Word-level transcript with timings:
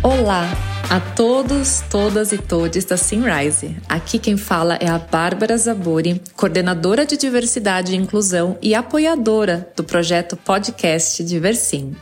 Olá 0.00 0.48
a 0.88 1.00
todos, 1.00 1.82
todas 1.90 2.30
e 2.30 2.38
todes 2.38 2.84
da 2.84 2.96
Simrise. 2.96 3.76
Aqui 3.88 4.16
quem 4.20 4.36
fala 4.36 4.76
é 4.76 4.88
a 4.88 4.96
Bárbara 4.96 5.58
Zabori, 5.58 6.22
coordenadora 6.36 7.04
de 7.04 7.16
diversidade 7.16 7.92
e 7.92 7.96
inclusão 7.96 8.56
e 8.62 8.76
apoiadora 8.76 9.68
do 9.74 9.82
projeto 9.82 10.36
podcast 10.36 11.24
Diversim. 11.24 11.96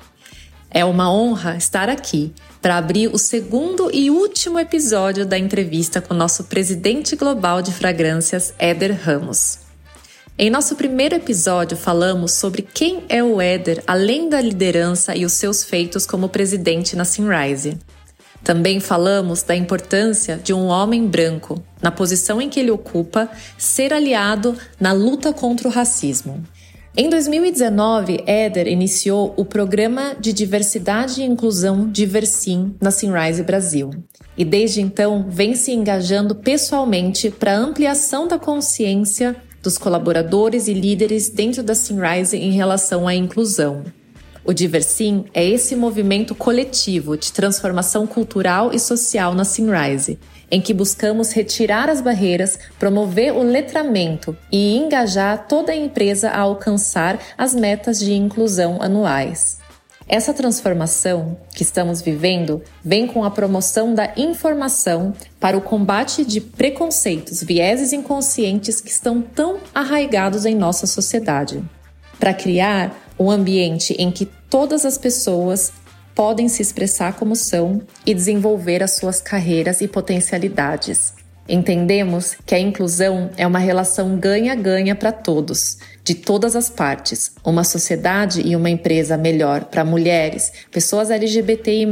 É 0.71 0.85
uma 0.85 1.11
honra 1.11 1.57
estar 1.57 1.89
aqui 1.89 2.35
para 2.61 2.77
abrir 2.77 3.09
o 3.09 3.17
segundo 3.17 3.91
e 3.91 4.11
último 4.11 4.59
episódio 4.59 5.25
da 5.25 5.39
entrevista 5.39 5.99
com 6.03 6.13
nosso 6.13 6.45
presidente 6.45 7.17
global 7.17 7.63
de 7.63 7.73
fragrâncias, 7.73 8.53
Éder 8.59 8.95
Ramos. 9.03 9.66
Em 10.39 10.51
nosso 10.51 10.77
primeiro 10.77 11.15
episódio, 11.15 11.79
falamos 11.79 12.33
sobre 12.33 12.61
quem 12.61 13.05
é 13.09 13.25
o 13.25 13.41
Éder, 13.41 13.83
além 13.87 14.29
da 14.29 14.39
liderança 14.39 15.17
e 15.17 15.25
os 15.25 15.33
seus 15.33 15.65
feitos 15.65 16.05
como 16.05 16.29
presidente 16.29 16.95
na 16.95 17.07
Sunrise. 17.07 17.79
Também 18.45 18.79
falamos 18.79 19.43
da 19.43 19.57
importância 19.57 20.37
de 20.37 20.53
um 20.53 20.67
homem 20.67 21.07
branco, 21.07 21.65
na 21.81 21.91
posição 21.91 22.39
em 22.39 22.51
que 22.51 22.61
ele 22.61 22.71
ocupa, 22.71 23.31
ser 23.57 23.95
aliado 23.95 24.55
na 24.79 24.93
luta 24.93 25.33
contra 25.33 25.69
o 25.69 25.71
racismo. 25.71 26.45
Em 26.95 27.09
2019, 27.09 28.23
Éder 28.27 28.69
iniciou 28.69 29.33
o 29.39 29.45
Programa 29.45 30.15
de 30.21 30.35
Diversidade 30.35 31.23
e 31.23 31.25
Inclusão 31.25 31.91
Diversim 31.91 32.75
na 32.79 32.91
Sunrise 32.91 33.43
Brasil. 33.43 33.89
E 34.37 34.45
desde 34.45 34.83
então 34.83 35.25
vem 35.31 35.55
se 35.55 35.73
engajando 35.73 36.35
pessoalmente 36.35 37.31
para 37.31 37.53
a 37.53 37.59
ampliação 37.59 38.29
da 38.29 38.39
consciência 38.39 39.35
dos 39.67 39.77
colaboradores 39.77 40.69
e 40.69 40.73
líderes 40.73 41.29
dentro 41.29 41.61
da 41.61 41.75
Sunrise 41.75 42.37
em 42.37 42.53
relação 42.53 43.09
à 43.09 43.13
inclusão. 43.17 43.83
O 44.45 44.53
Diversim 44.53 45.25
é 45.35 45.45
esse 45.45 45.75
movimento 45.75 46.37
coletivo 46.37 47.17
de 47.17 47.33
transformação 47.33 48.07
cultural 48.07 48.73
e 48.73 48.79
social 48.79 49.35
na 49.35 49.45
Sunrise, 49.45 50.21
em 50.49 50.61
que 50.61 50.73
buscamos 50.73 51.33
retirar 51.33 51.91
as 51.91 52.01
barreiras, 52.01 52.57
promover 52.79 53.33
o 53.33 53.43
letramento 53.43 54.37
e 54.53 54.77
engajar 54.77 55.49
toda 55.49 55.73
a 55.73 55.77
empresa 55.77 56.31
a 56.31 56.39
alcançar 56.39 57.19
as 57.37 57.53
metas 57.53 57.99
de 57.99 58.15
inclusão 58.15 58.81
anuais. 58.81 59.59
Essa 60.09 60.33
transformação 60.33 61.37
que 61.53 61.65
estamos 61.65 62.01
vivendo 62.01 62.63
vem 62.85 63.09
com 63.09 63.25
a 63.25 63.31
promoção 63.31 63.93
da 63.93 64.13
informação 64.17 65.13
para 65.41 65.59
o 65.59 65.61
combate 65.61 66.25
de 66.25 66.41
preconceitos, 66.41 67.43
vieses 67.43 67.93
inconscientes 67.93 68.81
que 68.81 68.89
estão 68.89 69.21
tão 69.21 69.59
arraigados 69.75 70.47
em 70.47 70.55
nossa 70.55 70.87
sociedade. 70.87 71.61
Para 72.21 72.33
criar 72.33 72.97
um 73.19 73.31
ambiente 73.31 73.95
em 73.99 74.13
que 74.13 74.27
todas 74.49 74.87
as 74.87 74.97
pessoas 74.97 75.73
podem 76.15 76.49
se 76.49 76.63
expressar 76.63 77.15
como 77.15 77.35
são 77.35 77.83
e 78.07 78.15
desenvolver 78.15 78.85
as 78.85 78.93
suas 78.93 79.21
carreiras 79.21 79.81
e 79.81 79.89
potencialidades. 79.89 81.15
Entendemos 81.49 82.37
que 82.45 82.55
a 82.55 82.59
inclusão 82.59 83.31
é 83.37 83.47
uma 83.47 83.61
relação 83.61 84.17
ganha-ganha 84.17 84.97
para 84.97 85.13
todos, 85.13 85.79
de 86.03 86.15
todas 86.15 86.57
as 86.57 86.69
partes. 86.69 87.33
Uma 87.45 87.63
sociedade 87.63 88.43
e 88.45 88.57
uma 88.57 88.69
empresa 88.69 89.17
melhor 89.17 89.65
para 89.65 89.85
mulheres, 89.85 90.53
pessoas 90.73 91.11
LGBTI, 91.11 91.87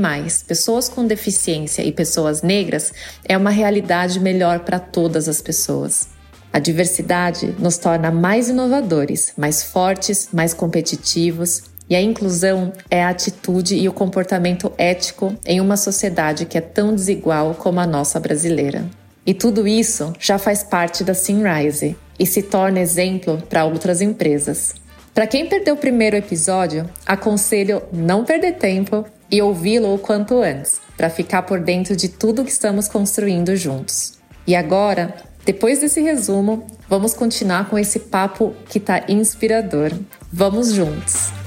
pessoas 0.47 0.89
com 0.89 1.07
deficiência 1.07 1.83
e 1.83 1.93
pessoas 1.93 2.43
negras 2.43 2.93
é 3.25 3.37
uma 3.37 3.51
realidade 3.51 4.19
melhor 4.19 4.61
para 4.61 4.81
todas 4.81 5.29
as 5.29 5.41
pessoas. 5.41 6.09
A 6.53 6.59
diversidade 6.59 7.55
nos 7.59 7.79
torna 7.79 8.11
mais 8.11 8.49
inovadores, 8.49 9.33
mais 9.37 9.63
fortes, 9.63 10.29
mais 10.33 10.55
competitivos 10.55 11.65
e 11.89 11.95
a 11.95 12.01
inclusão 12.01 12.73
é 12.91 13.05
a 13.05 13.11
atitude 13.11 13.77
e 13.77 13.89
o 13.89 13.93
comportamento 13.93 14.73
ético 14.79 15.35
em 15.45 15.61
uma 15.61 15.77
sociedade 15.77 16.47
que 16.47 16.57
é 16.57 16.61
tão 16.61 16.95
desigual 16.95 17.55
como 17.55 17.81
a 17.81 17.87
nossa 17.87 18.19
brasileira. 18.19 18.85
E 19.27 19.33
tudo 19.33 19.67
isso 19.67 20.13
já 20.19 20.39
faz 20.39 20.63
parte 20.63 21.03
da 21.03 21.15
Sunrise 21.15 21.97
e 22.19 22.27
se 22.27 22.43
torna 22.43 22.81
exemplo 22.81 23.43
para 23.49 23.65
outras 23.65 24.01
empresas. 24.01 24.75
Para 25.15 25.27
quem 25.27 25.47
perdeu 25.47 25.75
o 25.75 25.79
primeiro 25.79 26.17
episódio, 26.17 26.89
aconselho 27.07 27.83
não 27.93 28.25
perder 28.25 28.55
tempo 28.55 29.05
e 29.31 29.41
ouvi-lo 29.41 29.95
o 29.95 29.99
quanto 29.99 30.43
antes, 30.43 30.81
para 30.97 31.09
ficar 31.09 31.43
por 31.43 31.61
dentro 31.61 31.97
de 31.97 32.09
tudo 32.09 32.45
que 32.45 32.51
estamos 32.51 32.89
construindo 32.89 33.57
juntos. 33.57 34.15
E 34.47 34.55
agora, 34.55 35.15
depois 35.45 35.81
desse 35.81 36.01
resumo, 36.01 36.67
vamos 36.89 37.15
continuar 37.15 37.69
com 37.69 37.79
esse 37.79 38.01
papo 38.01 38.55
que 38.69 38.79
está 38.79 39.05
inspirador. 39.09 39.93
Vamos 40.33 40.73
juntos! 40.73 41.44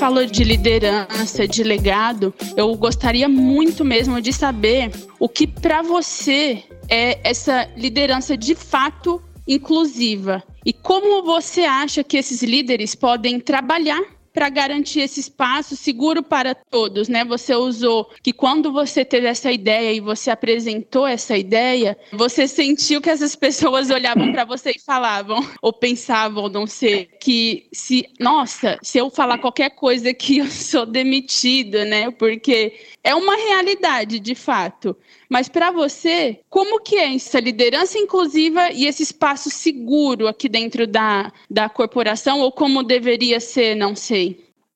Falou 0.00 0.24
de 0.24 0.44
liderança, 0.44 1.46
de 1.46 1.62
legado. 1.62 2.32
Eu 2.56 2.74
gostaria 2.74 3.28
muito 3.28 3.84
mesmo 3.84 4.18
de 4.18 4.32
saber 4.32 4.90
o 5.18 5.28
que 5.28 5.46
para 5.46 5.82
você 5.82 6.64
é 6.88 7.20
essa 7.22 7.68
liderança 7.76 8.34
de 8.34 8.54
fato 8.54 9.22
inclusiva 9.46 10.42
e 10.64 10.72
como 10.72 11.22
você 11.22 11.64
acha 11.64 12.02
que 12.02 12.16
esses 12.16 12.42
líderes 12.42 12.94
podem 12.94 13.38
trabalhar 13.38 14.00
para 14.32 14.48
garantir 14.48 15.00
esse 15.00 15.20
espaço 15.20 15.76
seguro 15.76 16.22
para 16.22 16.54
todos, 16.54 17.08
né? 17.08 17.24
Você 17.24 17.54
usou 17.54 18.10
que 18.22 18.32
quando 18.32 18.72
você 18.72 19.04
teve 19.04 19.26
essa 19.26 19.50
ideia 19.50 19.92
e 19.92 20.00
você 20.00 20.30
apresentou 20.30 21.06
essa 21.06 21.36
ideia, 21.36 21.98
você 22.12 22.46
sentiu 22.46 23.00
que 23.00 23.10
essas 23.10 23.34
pessoas 23.36 23.90
olhavam 23.90 24.32
para 24.32 24.44
você 24.44 24.70
e 24.70 24.80
falavam 24.80 25.46
ou 25.60 25.72
pensavam, 25.72 26.48
não 26.48 26.66
sei, 26.66 27.06
que 27.20 27.68
se, 27.72 28.06
nossa, 28.18 28.78
se 28.82 28.98
eu 28.98 29.10
falar 29.10 29.38
qualquer 29.38 29.70
coisa 29.70 30.14
que 30.14 30.38
eu 30.38 30.46
sou 30.46 30.86
demitido, 30.86 31.84
né? 31.84 32.10
Porque 32.10 32.74
é 33.02 33.14
uma 33.14 33.36
realidade, 33.36 34.20
de 34.20 34.34
fato. 34.34 34.96
Mas 35.28 35.48
para 35.48 35.70
você, 35.70 36.40
como 36.50 36.80
que 36.80 36.96
é 36.96 37.14
essa 37.14 37.38
liderança 37.38 37.96
inclusiva 37.96 38.72
e 38.72 38.86
esse 38.86 39.04
espaço 39.04 39.48
seguro 39.48 40.26
aqui 40.26 40.48
dentro 40.48 40.88
da, 40.88 41.32
da 41.48 41.68
corporação, 41.68 42.40
ou 42.40 42.50
como 42.50 42.82
deveria 42.82 43.38
ser, 43.38 43.76
não 43.76 43.94
sei? 43.94 44.19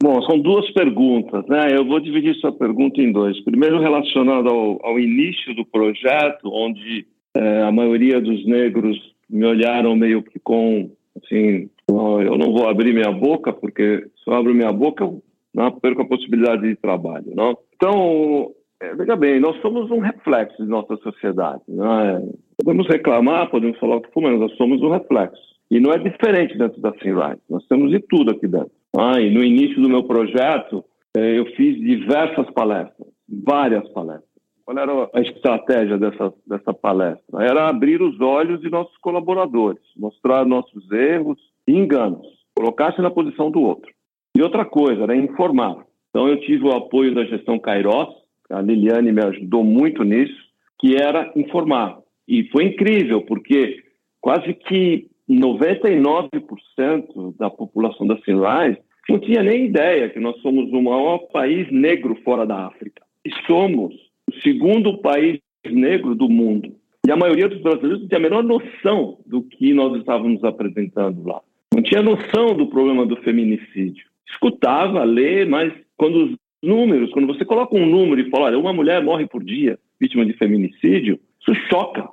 Bom, 0.04 0.20
são 0.24 0.38
duas 0.38 0.70
perguntas, 0.72 1.46
né? 1.46 1.68
Eu 1.74 1.82
vou 1.86 1.98
dividir 1.98 2.34
sua 2.34 2.52
pergunta 2.52 3.00
em 3.00 3.10
dois. 3.10 3.42
Primeiro, 3.42 3.80
relacionado 3.80 4.50
ao, 4.50 4.78
ao 4.86 5.00
início 5.00 5.54
do 5.54 5.64
projeto, 5.64 6.50
onde 6.52 7.06
é, 7.34 7.62
a 7.62 7.72
maioria 7.72 8.20
dos 8.20 8.44
negros 8.44 8.98
me 9.30 9.46
olharam 9.46 9.96
meio 9.96 10.22
que 10.22 10.38
com, 10.38 10.90
assim, 11.16 11.70
eu 11.88 12.36
não 12.36 12.52
vou 12.52 12.68
abrir 12.68 12.92
minha 12.92 13.10
boca, 13.10 13.50
porque 13.50 14.04
se 14.22 14.30
eu 14.30 14.34
abro 14.34 14.54
minha 14.54 14.70
boca, 14.70 15.04
eu 15.04 15.22
não 15.54 15.72
perco 15.72 16.02
a 16.02 16.06
possibilidade 16.06 16.68
de 16.68 16.76
trabalho, 16.76 17.32
não? 17.34 17.56
Então, 17.74 18.50
é, 18.82 18.94
veja 18.94 19.16
bem, 19.16 19.40
nós 19.40 19.58
somos 19.62 19.90
um 19.90 20.00
reflexo 20.00 20.62
de 20.62 20.68
nossa 20.68 20.98
sociedade. 20.98 21.62
Né? 21.66 22.28
Podemos 22.62 22.86
reclamar, 22.88 23.48
podemos 23.48 23.78
falar 23.78 23.96
o 23.96 24.02
que 24.02 24.12
for, 24.12 24.22
mas 24.22 24.38
nós 24.38 24.54
somos 24.58 24.82
um 24.82 24.90
reflexo. 24.90 25.40
E 25.70 25.80
não 25.80 25.92
é 25.92 25.96
diferente 25.96 26.58
dentro 26.58 26.78
da 26.82 26.92
Sunrise. 26.92 27.40
Nós 27.48 27.66
temos 27.68 27.90
de 27.90 28.00
tudo 28.00 28.32
aqui 28.32 28.46
dentro. 28.46 28.83
Ah, 28.96 29.20
e 29.20 29.30
no 29.30 29.42
início 29.42 29.80
do 29.82 29.88
meu 29.88 30.04
projeto, 30.04 30.84
é, 31.16 31.38
eu 31.38 31.46
fiz 31.56 31.76
diversas 31.80 32.48
palestras, 32.50 33.08
várias 33.28 33.88
palestras. 33.90 34.34
Qual 34.64 34.78
era 34.78 35.10
a 35.12 35.20
estratégia 35.20 35.98
dessa, 35.98 36.32
dessa 36.46 36.72
palestra? 36.72 37.44
Era 37.44 37.68
abrir 37.68 38.00
os 38.00 38.18
olhos 38.20 38.60
de 38.60 38.70
nossos 38.70 38.96
colaboradores, 38.98 39.82
mostrar 39.96 40.46
nossos 40.46 40.90
erros 40.90 41.38
e 41.66 41.72
enganos, 41.72 42.26
colocar-se 42.56 43.02
na 43.02 43.10
posição 43.10 43.50
do 43.50 43.60
outro. 43.60 43.92
E 44.36 44.42
outra 44.42 44.64
coisa, 44.64 45.02
era 45.02 45.16
informar. 45.16 45.84
Então, 46.10 46.28
eu 46.28 46.40
tive 46.40 46.64
o 46.64 46.72
apoio 46.72 47.14
da 47.14 47.24
gestão 47.24 47.58
Kairos, 47.58 48.08
a 48.50 48.60
Liliane 48.60 49.12
me 49.12 49.22
ajudou 49.22 49.64
muito 49.64 50.02
nisso, 50.04 50.34
que 50.78 50.96
era 50.96 51.32
informar. 51.36 51.98
E 52.26 52.44
foi 52.50 52.64
incrível, 52.64 53.22
porque 53.22 53.82
quase 54.20 54.54
que 54.54 55.08
99% 55.28 57.36
da 57.38 57.50
população 57.50 58.06
da 58.06 58.16
Sunrise 58.18 58.78
não 59.08 59.18
tinha 59.18 59.42
nem 59.42 59.66
ideia 59.66 60.08
que 60.08 60.20
nós 60.20 60.40
somos 60.40 60.70
o 60.72 60.82
maior 60.82 61.18
país 61.32 61.70
negro 61.70 62.16
fora 62.24 62.46
da 62.46 62.66
África. 62.66 63.02
E 63.24 63.30
somos 63.46 63.94
o 64.28 64.34
segundo 64.42 64.98
país 64.98 65.40
negro 65.66 66.14
do 66.14 66.28
mundo. 66.28 66.74
E 67.06 67.10
a 67.10 67.16
maioria 67.16 67.48
dos 67.48 67.60
brasileiros 67.60 68.00
não 68.00 68.08
tinha 68.08 68.18
a 68.18 68.22
menor 68.22 68.42
noção 68.42 69.18
do 69.26 69.42
que 69.42 69.74
nós 69.74 69.98
estávamos 69.98 70.42
apresentando 70.42 71.26
lá. 71.26 71.40
Não 71.74 71.82
tinha 71.82 72.02
noção 72.02 72.56
do 72.56 72.68
problema 72.68 73.04
do 73.04 73.16
feminicídio. 73.16 74.06
Escutava, 74.26 75.04
lê, 75.04 75.44
mas 75.44 75.72
quando 75.96 76.24
os 76.24 76.36
números, 76.62 77.10
quando 77.10 77.26
você 77.26 77.44
coloca 77.44 77.76
um 77.76 77.84
número 77.84 78.20
e 78.20 78.30
fala, 78.30 78.46
olha, 78.46 78.58
uma 78.58 78.72
mulher 78.72 79.02
morre 79.02 79.26
por 79.26 79.44
dia 79.44 79.78
vítima 80.00 80.24
de 80.24 80.32
feminicídio, 80.34 81.18
isso 81.40 81.54
choca. 81.70 82.08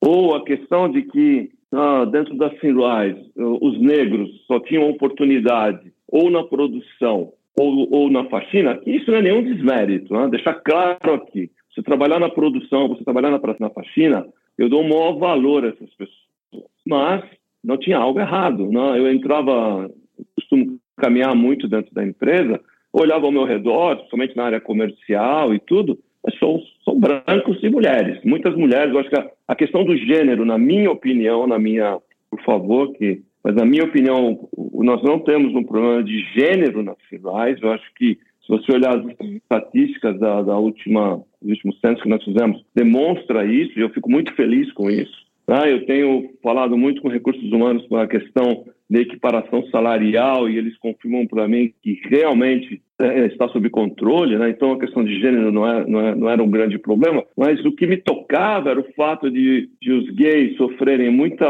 Ou 0.00 0.34
a 0.34 0.44
questão 0.44 0.88
de 0.88 1.02
que 1.02 1.50
ah, 1.72 2.04
dentro 2.04 2.36
da 2.36 2.50
Sunrise 2.58 3.30
os 3.36 3.80
negros 3.80 4.30
só 4.46 4.60
tinham 4.60 4.88
oportunidade 4.88 5.92
ou 6.08 6.30
na 6.30 6.44
produção 6.44 7.32
ou, 7.58 7.88
ou 7.90 8.10
na 8.10 8.24
faxina, 8.26 8.78
isso 8.84 9.10
não 9.10 9.18
é 9.18 9.22
nenhum 9.22 9.42
desmérito, 9.42 10.12
né? 10.12 10.28
deixar 10.28 10.54
claro 10.54 11.14
aqui. 11.14 11.50
Você 11.74 11.82
trabalhar 11.82 12.20
na 12.20 12.28
produção, 12.28 12.88
você 12.88 13.02
trabalhar 13.02 13.30
na, 13.30 13.40
na 13.58 13.70
faxina, 13.70 14.26
eu 14.58 14.68
dou 14.68 14.82
um 14.82 14.88
maior 14.88 15.12
valor 15.18 15.64
a 15.64 15.68
essas 15.68 15.90
pessoas. 15.94 16.66
Mas 16.86 17.24
não 17.64 17.76
tinha 17.76 17.98
algo 17.98 18.20
errado. 18.20 18.70
Né? 18.70 18.98
Eu 18.98 19.10
entrava, 19.12 19.90
costumo 20.34 20.78
caminhar 20.96 21.34
muito 21.34 21.66
dentro 21.66 21.94
da 21.94 22.04
empresa, 22.04 22.60
olhava 22.92 23.26
ao 23.26 23.32
meu 23.32 23.44
redor, 23.44 23.96
principalmente 23.96 24.36
na 24.36 24.44
área 24.44 24.60
comercial 24.60 25.54
e 25.54 25.58
tudo, 25.58 25.98
são, 26.38 26.60
são 26.84 26.98
brancos 26.98 27.62
e 27.62 27.68
mulheres. 27.68 28.22
Muitas 28.24 28.54
mulheres, 28.54 28.92
eu 28.92 29.00
acho 29.00 29.10
que 29.10 29.18
a, 29.18 29.30
a 29.48 29.54
questão 29.54 29.84
do 29.84 29.96
gênero, 29.96 30.44
na 30.44 30.58
minha 30.58 30.90
opinião, 30.90 31.46
na 31.46 31.58
minha, 31.58 31.98
por 32.30 32.42
favor, 32.42 32.92
que 32.94 33.22
mas, 33.46 33.54
na 33.54 33.64
minha 33.64 33.84
opinião, 33.84 34.48
nós 34.74 35.00
não 35.04 35.20
temos 35.20 35.54
um 35.54 35.62
problema 35.62 36.02
de 36.02 36.18
gênero 36.34 36.82
na 36.82 36.96
FIRAIS. 37.08 37.62
Eu 37.62 37.70
acho 37.70 37.94
que, 37.94 38.18
se 38.44 38.48
você 38.48 38.72
olhar 38.72 38.98
as 38.98 39.04
estatísticas 39.20 40.18
da, 40.18 40.42
da 40.42 40.58
última, 40.58 41.22
dos 41.40 41.52
últimos 41.52 41.78
censos 41.78 42.02
que 42.02 42.08
nós 42.08 42.24
fizemos, 42.24 42.60
demonstra 42.74 43.46
isso, 43.46 43.78
e 43.78 43.82
eu 43.82 43.90
fico 43.90 44.10
muito 44.10 44.34
feliz 44.34 44.72
com 44.72 44.90
isso. 44.90 45.25
Ah, 45.48 45.68
eu 45.68 45.86
tenho 45.86 46.30
falado 46.42 46.76
muito 46.76 47.00
com 47.00 47.08
recursos 47.08 47.50
humanos 47.52 47.86
com 47.86 47.96
a 47.96 48.06
questão 48.06 48.64
de 48.88 49.00
equiparação 49.00 49.64
salarial 49.68 50.48
e 50.48 50.56
eles 50.56 50.76
confirmam 50.78 51.26
para 51.26 51.46
mim 51.46 51.72
que 51.82 52.00
realmente 52.08 52.80
é, 52.98 53.26
está 53.26 53.48
sob 53.48 53.68
controle, 53.70 54.38
né? 54.38 54.50
então 54.50 54.72
a 54.72 54.78
questão 54.78 55.04
de 55.04 55.20
gênero 55.20 55.52
não, 55.52 55.68
é, 55.68 55.86
não, 55.86 56.00
é, 56.00 56.14
não, 56.14 56.30
era 56.30 56.42
um 56.42 56.50
grande 56.50 56.78
problema, 56.78 57.24
mas 57.36 57.64
o 57.64 57.72
que 57.72 57.86
me 57.86 57.96
tocava 57.96 58.70
era 58.70 58.80
o 58.80 58.92
fato 58.94 59.30
de, 59.30 59.68
de 59.80 59.92
os 59.92 60.10
gays 60.10 60.56
sofrerem 60.56 61.10
muita 61.10 61.46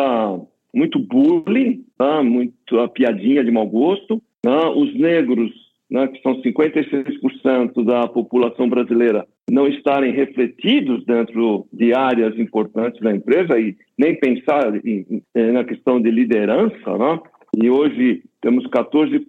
muito 0.76 0.98
bullying, 0.98 1.84
tá? 1.96 2.22
muito 2.22 2.78
a 2.78 2.86
piadinha 2.86 3.42
de 3.42 3.50
mau 3.50 3.66
gosto. 3.66 4.22
Tá? 4.42 4.70
Os 4.70 4.94
negros, 4.94 5.50
né, 5.90 6.06
que 6.08 6.20
são 6.20 6.40
56% 6.42 7.82
da 7.82 8.06
população 8.06 8.68
brasileira, 8.68 9.26
não 9.50 9.68
estarem 9.68 10.12
refletidos 10.12 11.04
dentro 11.04 11.66
de 11.72 11.94
áreas 11.94 12.36
importantes 12.38 13.00
da 13.00 13.14
empresa 13.14 13.58
e 13.58 13.76
nem 13.96 14.18
pensar 14.18 14.74
em, 14.84 15.22
em, 15.34 15.52
na 15.52 15.64
questão 15.64 16.00
de 16.00 16.10
liderança. 16.10 16.98
Né? 16.98 17.20
E 17.62 17.70
hoje 17.70 18.22
temos 18.40 18.66
14% 18.66 19.24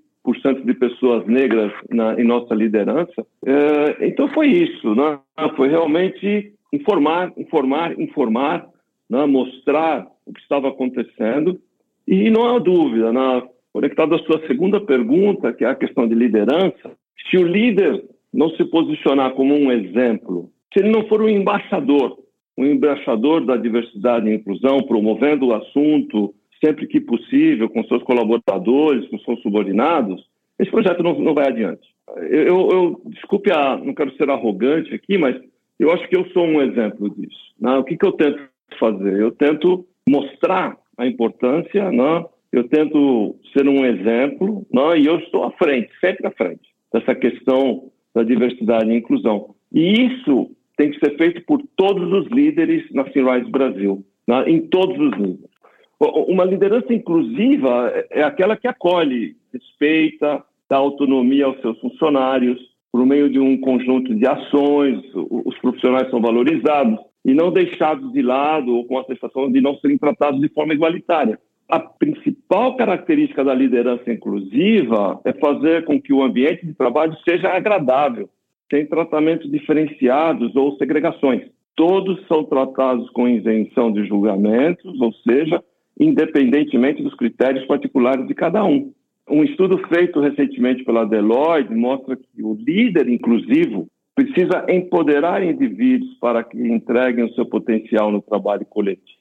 de 0.65 0.73
pessoas 0.73 1.25
negras 1.27 1.71
na, 1.89 2.19
em 2.19 2.23
nossa 2.23 2.55
liderança. 2.55 3.25
É, 3.45 4.07
então 4.07 4.27
foi 4.29 4.47
isso, 4.47 4.95
né? 4.95 5.19
foi 5.55 5.69
realmente 5.69 6.51
informar, 6.73 7.31
informar, 7.37 7.99
informar, 7.99 8.67
né? 9.09 9.25
mostrar 9.25 10.07
o 10.25 10.33
que 10.33 10.41
estava 10.41 10.69
acontecendo. 10.69 11.59
E 12.07 12.29
não 12.31 12.45
há 12.45 12.59
dúvida, 12.59 13.13
na, 13.13 13.43
conectado 13.71 14.15
à 14.15 14.19
sua 14.19 14.45
segunda 14.47 14.81
pergunta, 14.81 15.53
que 15.53 15.63
é 15.63 15.69
a 15.69 15.75
questão 15.75 16.07
de 16.07 16.15
liderança, 16.15 16.91
se 17.29 17.37
o 17.37 17.45
líder 17.45 18.03
não 18.33 18.49
se 18.51 18.65
posicionar 18.65 19.33
como 19.33 19.53
um 19.53 19.71
exemplo, 19.71 20.49
se 20.73 20.83
ele 20.83 20.91
não 20.91 21.07
for 21.07 21.21
um 21.21 21.29
embaixador, 21.29 22.17
um 22.57 22.65
embaixador 22.65 23.45
da 23.45 23.55
diversidade 23.55 24.29
e 24.29 24.35
inclusão, 24.35 24.79
promovendo 24.79 25.47
o 25.47 25.53
assunto 25.53 26.33
sempre 26.63 26.87
que 26.87 26.99
possível 26.99 27.69
com 27.69 27.83
seus 27.85 28.03
colaboradores, 28.03 29.07
com 29.09 29.19
seus 29.19 29.41
subordinados, 29.41 30.23
esse 30.59 30.71
projeto 30.71 31.03
não, 31.03 31.19
não 31.19 31.33
vai 31.33 31.47
adiante. 31.47 31.87
Eu, 32.17 32.43
eu, 32.43 32.69
eu, 32.71 33.01
desculpe, 33.05 33.51
a, 33.51 33.77
não 33.77 33.93
quero 33.93 34.15
ser 34.15 34.29
arrogante 34.29 34.93
aqui, 34.93 35.17
mas 35.17 35.35
eu 35.79 35.91
acho 35.91 36.07
que 36.07 36.17
eu 36.17 36.25
sou 36.29 36.45
um 36.45 36.61
exemplo 36.61 37.09
disso. 37.09 37.53
Né? 37.59 37.77
O 37.77 37.83
que, 37.83 37.95
que 37.95 38.05
eu 38.05 38.13
tento 38.13 38.41
fazer? 38.79 39.19
Eu 39.19 39.31
tento 39.31 39.85
mostrar 40.09 40.77
a 40.97 41.05
importância, 41.05 41.91
né? 41.91 42.25
eu 42.51 42.67
tento 42.67 43.35
ser 43.55 43.67
um 43.67 43.85
exemplo 43.85 44.65
né? 44.73 44.99
e 44.99 45.05
eu 45.05 45.19
estou 45.19 45.43
à 45.43 45.51
frente, 45.51 45.89
sempre 45.99 46.25
à 46.25 46.31
frente, 46.31 46.67
dessa 46.91 47.13
questão 47.13 47.91
da 48.17 48.23
diversidade 48.23 48.89
e 48.89 48.97
inclusão. 48.97 49.53
E 49.71 50.07
isso 50.07 50.49
tem 50.75 50.89
que 50.89 50.99
ser 50.99 51.15
feito 51.17 51.45
por 51.45 51.61
todos 51.75 52.11
os 52.11 52.27
líderes 52.31 52.83
na 52.91 53.05
Finrise 53.05 53.49
Brasil, 53.51 54.03
né? 54.27 54.49
em 54.49 54.61
todos 54.61 54.97
os 54.97 55.11
níveis. 55.19 55.51
Uma 55.99 56.43
liderança 56.43 56.91
inclusiva 56.93 57.91
é 58.09 58.23
aquela 58.23 58.57
que 58.57 58.67
acolhe, 58.67 59.35
respeita, 59.53 60.43
dá 60.67 60.77
autonomia 60.77 61.45
aos 61.45 61.61
seus 61.61 61.79
funcionários, 61.79 62.59
por 62.91 63.05
meio 63.05 63.29
de 63.29 63.39
um 63.39 63.59
conjunto 63.59 64.15
de 64.15 64.27
ações, 64.27 64.99
os 65.13 65.57
profissionais 65.59 66.09
são 66.09 66.19
valorizados, 66.19 66.99
e 67.23 67.33
não 67.33 67.51
deixados 67.51 68.11
de 68.13 68.21
lado 68.21 68.75
ou 68.75 68.85
com 68.85 68.97
a 68.97 69.05
sensação 69.05 69.51
de 69.51 69.61
não 69.61 69.75
serem 69.77 69.97
tratados 69.97 70.39
de 70.39 70.49
forma 70.49 70.73
igualitária. 70.73 71.39
A 71.69 71.79
principal 71.79 72.77
característica 72.77 73.43
da 73.43 73.53
liderança 73.53 74.09
inclusiva 74.09 75.19
é 75.25 75.33
fazer 75.33 75.83
com 75.83 76.01
que 76.01 76.13
o 76.13 76.23
ambiente 76.23 76.65
de 76.65 76.73
trabalho 76.73 77.13
seja 77.27 77.49
agradável, 77.49 78.29
sem 78.71 78.85
tratamentos 78.85 79.51
diferenciados 79.51 80.55
ou 80.55 80.77
segregações. 80.77 81.43
Todos 81.75 82.25
são 82.27 82.45
tratados 82.45 83.09
com 83.09 83.27
isenção 83.27 83.91
de 83.91 84.07
julgamentos, 84.07 84.99
ou 85.01 85.11
seja, 85.27 85.61
independentemente 85.99 87.03
dos 87.03 87.13
critérios 87.15 87.65
particulares 87.65 88.25
de 88.27 88.33
cada 88.33 88.63
um. 88.63 88.93
Um 89.29 89.43
estudo 89.43 89.77
feito 89.89 90.21
recentemente 90.21 90.85
pela 90.85 91.03
Deloitte 91.03 91.75
mostra 91.75 92.15
que 92.15 92.41
o 92.41 92.53
líder 92.53 93.09
inclusivo 93.09 93.89
precisa 94.15 94.65
empoderar 94.69 95.43
indivíduos 95.43 96.13
para 96.15 96.45
que 96.45 96.57
entreguem 96.57 97.25
o 97.25 97.33
seu 97.33 97.45
potencial 97.45 98.09
no 98.09 98.21
trabalho 98.21 98.65
coletivo. 98.65 99.16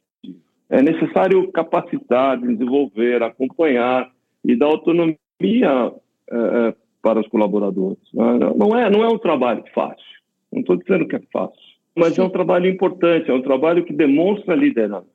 É 0.69 0.83
necessário 0.83 1.51
capacitar, 1.53 2.39
desenvolver, 2.41 3.23
acompanhar 3.23 4.11
e 4.45 4.57
dar 4.57 4.67
autonomia 4.67 5.93
é, 6.31 6.75
para 7.03 7.21
os 7.21 7.29
colaboradores. 7.29 7.99
Não 8.13 8.77
é, 8.79 8.91
não 8.91 9.05
é 9.05 9.09
um 9.09 9.19
trabalho 9.19 9.63
fácil, 9.75 10.05
não 10.53 10.61
estou 10.61 10.77
dizendo 10.77 11.07
que 11.07 11.17
é 11.17 11.23
fácil, 11.33 11.61
mas 11.95 12.15
Sim. 12.15 12.23
é 12.23 12.25
um 12.25 12.31
trabalho 12.31 12.69
importante, 12.69 13.31
é 13.31 13.35
um 13.35 13.43
trabalho 13.43 13.85
que 13.85 13.93
demonstra 13.93 14.55
liderança. 14.55 15.07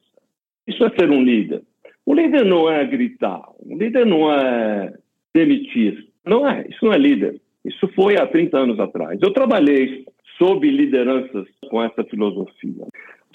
Isso 0.65 0.83
é 0.85 0.89
ser 0.91 1.09
um 1.09 1.21
líder. 1.21 1.63
O 2.05 2.13
líder 2.13 2.45
não 2.45 2.69
é 2.69 2.85
gritar, 2.85 3.41
o 3.59 3.77
líder 3.77 4.05
não 4.05 4.31
é 4.33 4.93
demitir, 5.35 6.07
não 6.25 6.47
é, 6.47 6.65
isso 6.69 6.85
não 6.85 6.93
é 6.93 6.97
líder. 6.97 7.41
Isso 7.63 7.87
foi 7.89 8.17
há 8.17 8.25
30 8.25 8.57
anos 8.57 8.79
atrás. 8.79 9.19
Eu 9.21 9.31
trabalhei 9.33 10.05
sob 10.37 10.67
lideranças 10.67 11.47
com 11.69 11.83
essa 11.83 12.03
filosofia. 12.05 12.85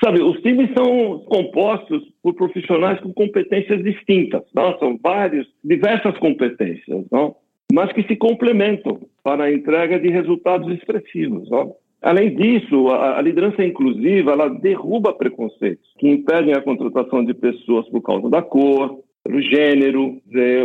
Sabe, 0.03 0.23
os 0.23 0.41
times 0.43 0.71
são 0.77 1.21
compostos 1.21 2.03
por 2.23 2.35
profissionais 2.35 3.01
com 3.01 3.13
competências 3.13 3.83
distintas. 3.83 4.43
Não? 4.55 4.79
São 4.79 4.99
vários, 5.03 5.47
diversas 5.65 6.17
competências, 6.19 7.05
não? 7.11 7.37
mas 7.73 7.93
que 7.93 8.03
se 8.05 8.17
complementam 8.17 9.01
para 9.23 9.45
a 9.45 9.53
entrega 9.53 9.99
de 9.99 10.09
resultados 10.09 10.73
expressivos. 10.73 11.49
Não? 11.51 11.75
Além 12.03 12.35
disso, 12.37 12.89
a, 12.89 13.19
a, 13.19 13.23
liderança 13.23 13.65
inclusiva 13.65 14.33
ela 14.33 14.49
derruba 14.49 15.13
preconceitos 15.13 15.89
que 15.99 16.09
impedem 16.09 16.55
a 16.55 16.63
contratação 16.63 17.25
de 17.25 17.35
pessoas 17.35 17.89
por 17.89 18.03
causa 18.03 18.29
da 18.29 18.43
cor, 18.43 19.01
pelo 19.25 19.41
gênero. 19.41 20.21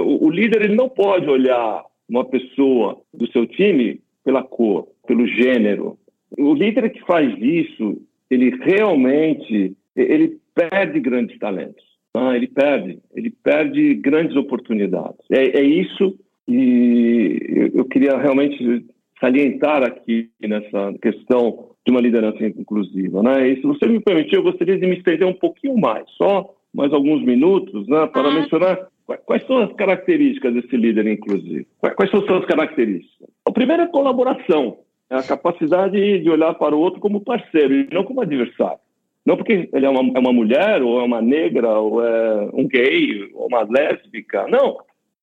O, 0.05 0.27
o 0.27 0.29
líder 0.29 0.63
ele 0.63 0.75
não 0.75 0.89
pode 0.89 1.27
olhar 1.29 1.83
uma 2.09 2.25
pessoa 2.25 2.99
do 3.13 3.31
seu 3.31 3.47
time 3.47 4.01
pela 4.23 4.43
cor, 4.43 4.87
pelo 5.07 5.25
gênero. 5.25 5.97
O 6.37 6.53
líder 6.53 6.91
que 6.91 7.01
faz 7.05 7.33
isso, 7.39 8.01
ele 8.31 8.55
realmente 8.61 9.75
ele 9.95 10.37
perde 10.55 10.99
grandes 10.99 11.37
talentos. 11.37 11.83
Ah, 12.13 12.35
ele 12.35 12.47
perde, 12.47 12.99
ele 13.13 13.29
perde 13.29 13.93
grandes 13.95 14.35
oportunidades. 14.35 15.19
É, 15.31 15.59
é 15.59 15.63
isso 15.63 16.17
e 16.47 17.69
eu 17.73 17.85
queria 17.85 18.17
realmente 18.17 18.85
salientar 19.19 19.83
aqui 19.83 20.29
nessa 20.41 20.93
questão 21.01 21.69
de 21.85 21.91
uma 21.91 22.01
liderança 22.01 22.43
inclusiva. 22.45 23.21
Né? 23.21 23.49
E 23.49 23.55
se 23.57 23.63
você 23.63 23.87
me 23.87 23.99
permitir, 23.99 24.35
eu 24.35 24.43
gostaria 24.43 24.77
de 24.77 24.87
me 24.87 24.97
estender 24.97 25.27
um 25.27 25.33
pouquinho 25.33 25.77
mais, 25.77 26.03
só 26.17 26.53
mais 26.73 26.91
alguns 26.91 27.23
minutos, 27.23 27.87
né, 27.87 28.07
para 28.07 28.29
ah. 28.29 28.33
mencionar 28.33 28.91
Quais 29.25 29.45
são 29.45 29.57
as 29.59 29.73
características 29.73 30.53
desse 30.53 30.75
líder 30.77 31.07
inclusivo? 31.07 31.65
Quais 31.79 32.11
são 32.11 32.21
suas 32.21 32.45
características? 32.45 33.29
O 33.47 33.51
primeiro 33.51 33.83
é 33.83 33.85
a 33.85 33.89
colaboração, 33.89 34.77
é 35.11 35.17
a 35.17 35.23
capacidade 35.23 36.19
de 36.19 36.29
olhar 36.29 36.53
para 36.53 36.73
o 36.73 36.79
outro 36.79 37.01
como 37.01 37.19
parceiro 37.19 37.73
e 37.73 37.87
não 37.93 38.05
como 38.05 38.21
adversário. 38.21 38.79
Não 39.25 39.35
porque 39.35 39.69
ele 39.71 39.85
é 39.85 39.89
uma, 39.89 40.17
é 40.17 40.19
uma 40.19 40.31
mulher, 40.31 40.81
ou 40.81 41.01
é 41.01 41.03
uma 41.03 41.21
negra, 41.21 41.77
ou 41.79 42.03
é 42.03 42.49
um 42.53 42.65
gay, 42.65 43.29
ou 43.33 43.47
uma 43.47 43.67
lésbica. 43.69 44.47
Não. 44.47 44.77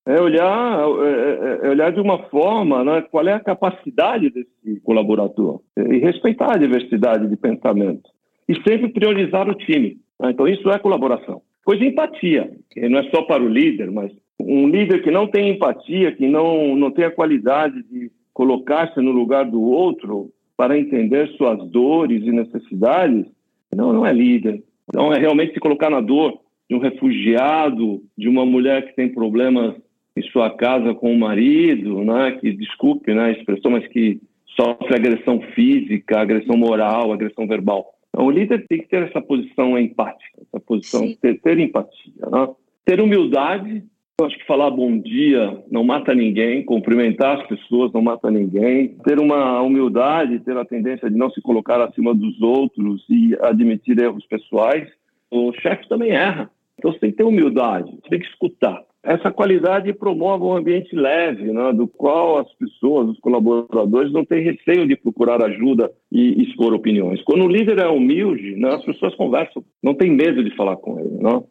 É 0.05 0.21
olhar, 0.21 0.79
é, 0.79 1.65
é, 1.65 1.67
é 1.67 1.69
olhar 1.69 1.91
de 1.91 1.99
uma 1.99 2.19
forma, 2.29 2.83
né, 2.83 3.01
qual 3.11 3.27
é 3.27 3.33
a 3.33 3.39
capacidade 3.39 4.29
desse 4.29 4.79
colaborador. 4.81 5.59
E 5.75 5.97
respeitar 5.97 6.53
a 6.53 6.57
diversidade 6.57 7.27
de 7.27 7.35
pensamento. 7.35 8.09
E 8.47 8.55
sempre 8.61 8.89
priorizar 8.89 9.49
o 9.49 9.55
time. 9.55 9.97
Né? 10.19 10.29
Então, 10.31 10.47
isso 10.47 10.69
é 10.69 10.79
colaboração. 10.79 11.41
Pois 11.65 11.81
empatia, 11.81 12.51
que 12.71 12.87
não 12.87 12.99
é 12.99 13.09
só 13.09 13.23
para 13.23 13.43
o 13.43 13.49
líder, 13.49 13.91
mas 13.91 14.11
um 14.39 14.69
líder 14.69 15.03
que 15.03 15.11
não 15.11 15.27
tem 15.27 15.49
empatia, 15.49 16.11
que 16.11 16.27
não, 16.27 16.75
não 16.75 16.91
tem 16.91 17.05
a 17.05 17.11
qualidade 17.11 17.83
de 17.83 18.09
colocar-se 18.33 18.99
no 19.01 19.11
lugar 19.11 19.45
do 19.45 19.61
outro 19.61 20.31
para 20.55 20.77
entender 20.77 21.29
suas 21.37 21.57
dores 21.69 22.23
e 22.23 22.31
necessidades, 22.31 23.25
não, 23.75 23.93
não 23.93 24.05
é 24.05 24.11
líder. 24.11 24.63
Então, 24.87 25.13
é 25.13 25.19
realmente 25.19 25.53
se 25.53 25.59
colocar 25.59 25.89
na 25.89 26.01
dor 26.01 26.39
de 26.69 26.75
um 26.75 26.79
refugiado, 26.79 28.01
de 28.17 28.27
uma 28.27 28.45
mulher 28.45 28.87
que 28.87 28.95
tem 28.95 29.09
problemas 29.09 29.75
em 30.15 30.21
sua 30.23 30.49
casa 30.49 30.93
com 30.93 31.13
o 31.13 31.17
marido, 31.17 32.03
né, 32.03 32.37
que, 32.39 32.51
desculpe 32.51 33.13
né, 33.13 33.25
a 33.25 33.31
expressão, 33.31 33.71
mas 33.71 33.87
que 33.87 34.19
sofre 34.59 34.95
agressão 34.95 35.39
física, 35.53 36.19
agressão 36.19 36.57
moral, 36.57 37.13
agressão 37.13 37.47
verbal. 37.47 37.93
Então, 38.09 38.25
o 38.25 38.31
líder 38.31 38.65
tem 38.67 38.79
que 38.79 38.87
ter 38.89 39.03
essa 39.03 39.21
posição 39.21 39.77
empática, 39.77 40.41
essa 40.41 40.59
posição, 40.59 41.05
de 41.05 41.15
ter, 41.15 41.39
ter, 41.39 41.59
empatia, 41.59 42.11
né? 42.29 42.49
ter 42.85 42.99
humildade. 42.99 43.83
Eu 44.19 44.25
acho 44.25 44.37
que 44.37 44.45
falar 44.45 44.69
bom 44.69 44.99
dia 44.99 45.63
não 45.71 45.81
mata 45.81 46.13
ninguém, 46.13 46.65
cumprimentar 46.65 47.39
as 47.39 47.47
pessoas 47.47 47.89
não 47.93 48.01
mata 48.01 48.29
ninguém, 48.29 48.89
ter 49.05 49.17
uma 49.17 49.61
humildade, 49.61 50.41
ter 50.41 50.57
a 50.57 50.65
tendência 50.65 51.09
de 51.09 51.15
não 51.15 51.29
se 51.29 51.41
colocar 51.41 51.81
acima 51.81 52.13
dos 52.13 52.41
outros 52.41 53.01
e 53.09 53.33
admitir 53.41 53.97
erros 53.97 54.25
pessoais. 54.25 54.89
O 55.31 55.53
chefe 55.53 55.87
também 55.87 56.11
erra, 56.11 56.51
então 56.77 56.91
você 56.91 56.99
tem 56.99 57.11
que 57.11 57.17
ter 57.17 57.23
humildade, 57.23 57.89
você 57.91 58.09
tem 58.09 58.19
que 58.19 58.25
escutar. 58.25 58.83
Essa 59.01 59.31
qualidade 59.31 59.93
promove 59.93 60.43
um 60.43 60.57
ambiente 60.57 60.93
leve, 60.93 61.53
né, 61.53 61.71
do 61.71 61.87
qual 61.87 62.39
as 62.39 62.53
pessoas, 62.55 63.07
os 63.07 63.19
colaboradores, 63.21 64.11
não 64.11 64.25
têm 64.25 64.43
receio 64.43 64.85
de 64.85 64.97
procurar 64.97 65.41
ajuda 65.41 65.89
e 66.11 66.43
expor 66.43 66.73
opiniões. 66.73 67.23
Quando 67.23 67.45
o 67.45 67.47
líder 67.47 67.79
é 67.79 67.87
humilde, 67.87 68.57
né, 68.57 68.75
as 68.75 68.83
pessoas 68.83 69.15
conversam, 69.15 69.63
não 69.81 69.93
tem 69.93 70.11
medo 70.11 70.43
de 70.43 70.53
falar 70.57 70.75
com 70.75 70.99
ele. 70.99 71.23
Né? 71.23 71.41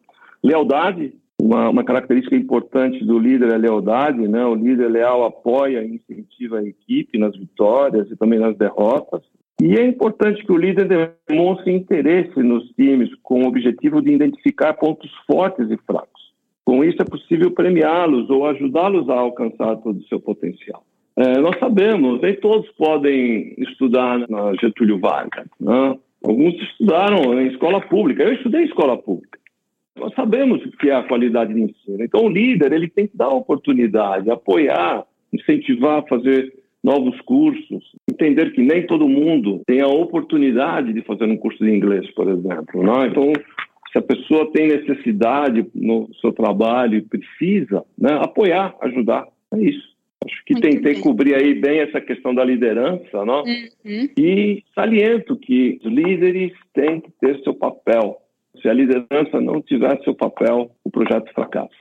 Lealdade, 0.44 1.14
uma, 1.40 1.68
uma, 1.68 1.84
característica 1.84 2.36
importante 2.36 3.04
do 3.04 3.18
líder 3.18 3.50
é 3.50 3.54
a 3.54 3.58
lealdade. 3.58 4.26
Né? 4.26 4.44
O 4.44 4.54
líder 4.54 4.88
leal 4.88 5.24
apoia 5.24 5.82
e 5.82 5.94
incentiva 5.94 6.58
a 6.58 6.64
equipe 6.64 7.18
nas 7.18 7.36
vitórias 7.36 8.10
e 8.10 8.16
também 8.16 8.38
nas 8.38 8.56
derrotas. 8.56 9.22
E 9.60 9.74
é 9.74 9.84
importante 9.84 10.44
que 10.44 10.52
o 10.52 10.56
líder 10.56 11.14
demonstre 11.26 11.72
interesse 11.72 12.40
nos 12.42 12.68
times 12.70 13.10
com 13.22 13.42
o 13.42 13.48
objetivo 13.48 14.00
de 14.00 14.12
identificar 14.12 14.74
pontos 14.74 15.10
fortes 15.26 15.68
e 15.70 15.76
fracos. 15.78 16.28
Com 16.64 16.84
isso, 16.84 17.00
é 17.00 17.04
possível 17.04 17.50
premiá-los 17.50 18.30
ou 18.30 18.46
ajudá-los 18.46 19.08
a 19.08 19.14
alcançar 19.14 19.76
todo 19.78 19.98
o 19.98 20.04
seu 20.04 20.20
potencial. 20.20 20.84
É, 21.16 21.40
nós 21.40 21.58
sabemos, 21.58 22.20
nem 22.20 22.36
todos 22.36 22.70
podem 22.72 23.54
estudar 23.58 24.18
na 24.28 24.52
Getúlio 24.60 25.00
Vargas. 25.00 25.46
Né? 25.58 25.98
Alguns 26.24 26.54
estudaram 26.54 27.40
em 27.40 27.48
escola 27.48 27.80
pública. 27.80 28.22
Eu 28.22 28.34
estudei 28.34 28.62
em 28.62 28.66
escola 28.66 28.96
pública. 28.96 29.38
Nós 29.98 30.14
sabemos 30.14 30.64
o 30.64 30.70
que 30.72 30.90
é 30.90 30.94
a 30.94 31.02
qualidade 31.02 31.52
de 31.52 31.60
ensino. 31.60 32.02
Então, 32.02 32.24
o 32.24 32.28
líder 32.28 32.72
ele 32.72 32.88
tem 32.88 33.06
que 33.06 33.16
dar 33.16 33.28
oportunidade, 33.28 34.30
apoiar, 34.30 35.04
incentivar 35.32 35.98
a 35.98 36.06
fazer 36.06 36.52
novos 36.82 37.20
cursos, 37.22 37.84
entender 38.10 38.52
que 38.52 38.62
nem 38.62 38.86
todo 38.86 39.08
mundo 39.08 39.62
tem 39.66 39.80
a 39.80 39.88
oportunidade 39.88 40.92
de 40.92 41.02
fazer 41.02 41.24
um 41.24 41.36
curso 41.36 41.62
de 41.64 41.70
inglês, 41.70 42.08
por 42.14 42.28
exemplo. 42.28 42.82
Né? 42.82 43.08
Então, 43.08 43.32
se 43.92 43.98
a 43.98 44.02
pessoa 44.02 44.50
tem 44.52 44.68
necessidade 44.68 45.66
no 45.74 46.08
seu 46.20 46.32
trabalho 46.32 46.98
e 46.98 47.02
precisa, 47.02 47.84
né, 47.98 48.18
apoiar, 48.20 48.74
ajudar. 48.82 49.26
É 49.52 49.58
isso. 49.58 49.88
Acho 50.24 50.44
que 50.44 50.52
Muito 50.54 50.68
tentei 50.68 50.94
bem. 50.94 51.02
cobrir 51.02 51.34
aí 51.34 51.54
bem 51.54 51.80
essa 51.80 52.00
questão 52.00 52.34
da 52.34 52.44
liderança, 52.44 53.24
não? 53.24 53.44
Uhum. 53.44 54.08
E 54.18 54.62
saliento 54.74 55.36
que 55.36 55.78
os 55.82 55.90
líderes 55.90 56.52
têm 56.74 57.00
que 57.00 57.10
ter 57.20 57.38
seu 57.42 57.54
papel. 57.54 58.18
Se 58.60 58.68
a 58.68 58.72
liderança 58.72 59.40
não 59.40 59.62
tiver 59.62 60.00
seu 60.02 60.14
papel, 60.14 60.70
o 60.84 60.90
projeto 60.90 61.32
fracassa. 61.32 61.74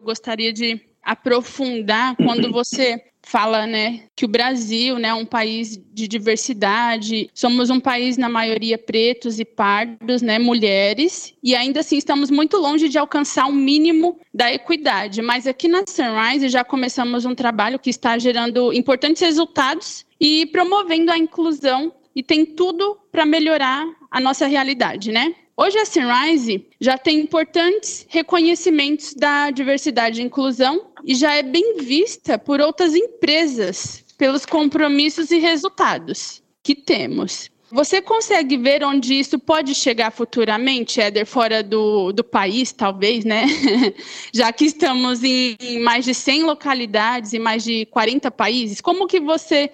Gostaria 0.00 0.52
de 0.52 0.80
aprofundar 1.02 2.16
quando 2.16 2.50
você 2.50 3.00
fala, 3.26 3.66
né, 3.66 4.02
que 4.14 4.24
o 4.24 4.28
Brasil, 4.28 5.00
né, 5.00 5.08
é 5.08 5.14
um 5.14 5.26
país 5.26 5.76
de 5.92 6.06
diversidade, 6.06 7.28
somos 7.34 7.70
um 7.70 7.80
país 7.80 8.16
na 8.16 8.28
maioria 8.28 8.78
pretos 8.78 9.40
e 9.40 9.44
pardos, 9.44 10.22
né, 10.22 10.38
mulheres, 10.38 11.34
e 11.42 11.52
ainda 11.54 11.80
assim 11.80 11.96
estamos 11.96 12.30
muito 12.30 12.56
longe 12.56 12.88
de 12.88 12.98
alcançar 12.98 13.46
o 13.46 13.50
um 13.50 13.52
mínimo 13.52 14.20
da 14.32 14.52
equidade. 14.52 15.22
Mas 15.22 15.44
aqui 15.44 15.66
na 15.66 15.82
Sunrise 15.88 16.48
já 16.48 16.62
começamos 16.62 17.24
um 17.24 17.34
trabalho 17.34 17.80
que 17.80 17.90
está 17.90 18.16
gerando 18.16 18.72
importantes 18.72 19.20
resultados 19.20 20.06
e 20.20 20.46
promovendo 20.46 21.10
a 21.10 21.18
inclusão 21.18 21.92
e 22.14 22.22
tem 22.22 22.46
tudo 22.46 22.96
para 23.10 23.26
melhorar 23.26 23.84
a 24.08 24.20
nossa 24.20 24.46
realidade, 24.46 25.10
né? 25.10 25.34
Hoje 25.58 25.78
a 25.78 25.86
Sunrise 25.86 26.66
já 26.78 26.98
tem 26.98 27.18
importantes 27.18 28.06
reconhecimentos 28.10 29.14
da 29.14 29.50
diversidade 29.50 30.20
e 30.20 30.24
inclusão 30.24 30.88
e 31.02 31.14
já 31.14 31.34
é 31.34 31.42
bem 31.42 31.78
vista 31.78 32.38
por 32.38 32.60
outras 32.60 32.94
empresas 32.94 34.04
pelos 34.18 34.44
compromissos 34.44 35.30
e 35.30 35.38
resultados 35.38 36.42
que 36.62 36.74
temos. 36.74 37.50
Você 37.70 38.02
consegue 38.02 38.58
ver 38.58 38.84
onde 38.84 39.14
isso 39.14 39.38
pode 39.38 39.74
chegar 39.74 40.12
futuramente, 40.12 41.00
Éder, 41.00 41.26
fora 41.26 41.62
do, 41.62 42.12
do 42.12 42.22
país, 42.22 42.70
talvez, 42.70 43.24
né? 43.24 43.46
Já 44.32 44.52
que 44.52 44.66
estamos 44.66 45.24
em, 45.24 45.56
mais 45.80 46.04
de 46.04 46.14
100 46.14 46.44
localidades 46.44 47.32
e 47.32 47.38
mais 47.38 47.64
de 47.64 47.86
40 47.86 48.30
países, 48.30 48.80
como 48.80 49.08
que 49.08 49.18
você 49.18 49.70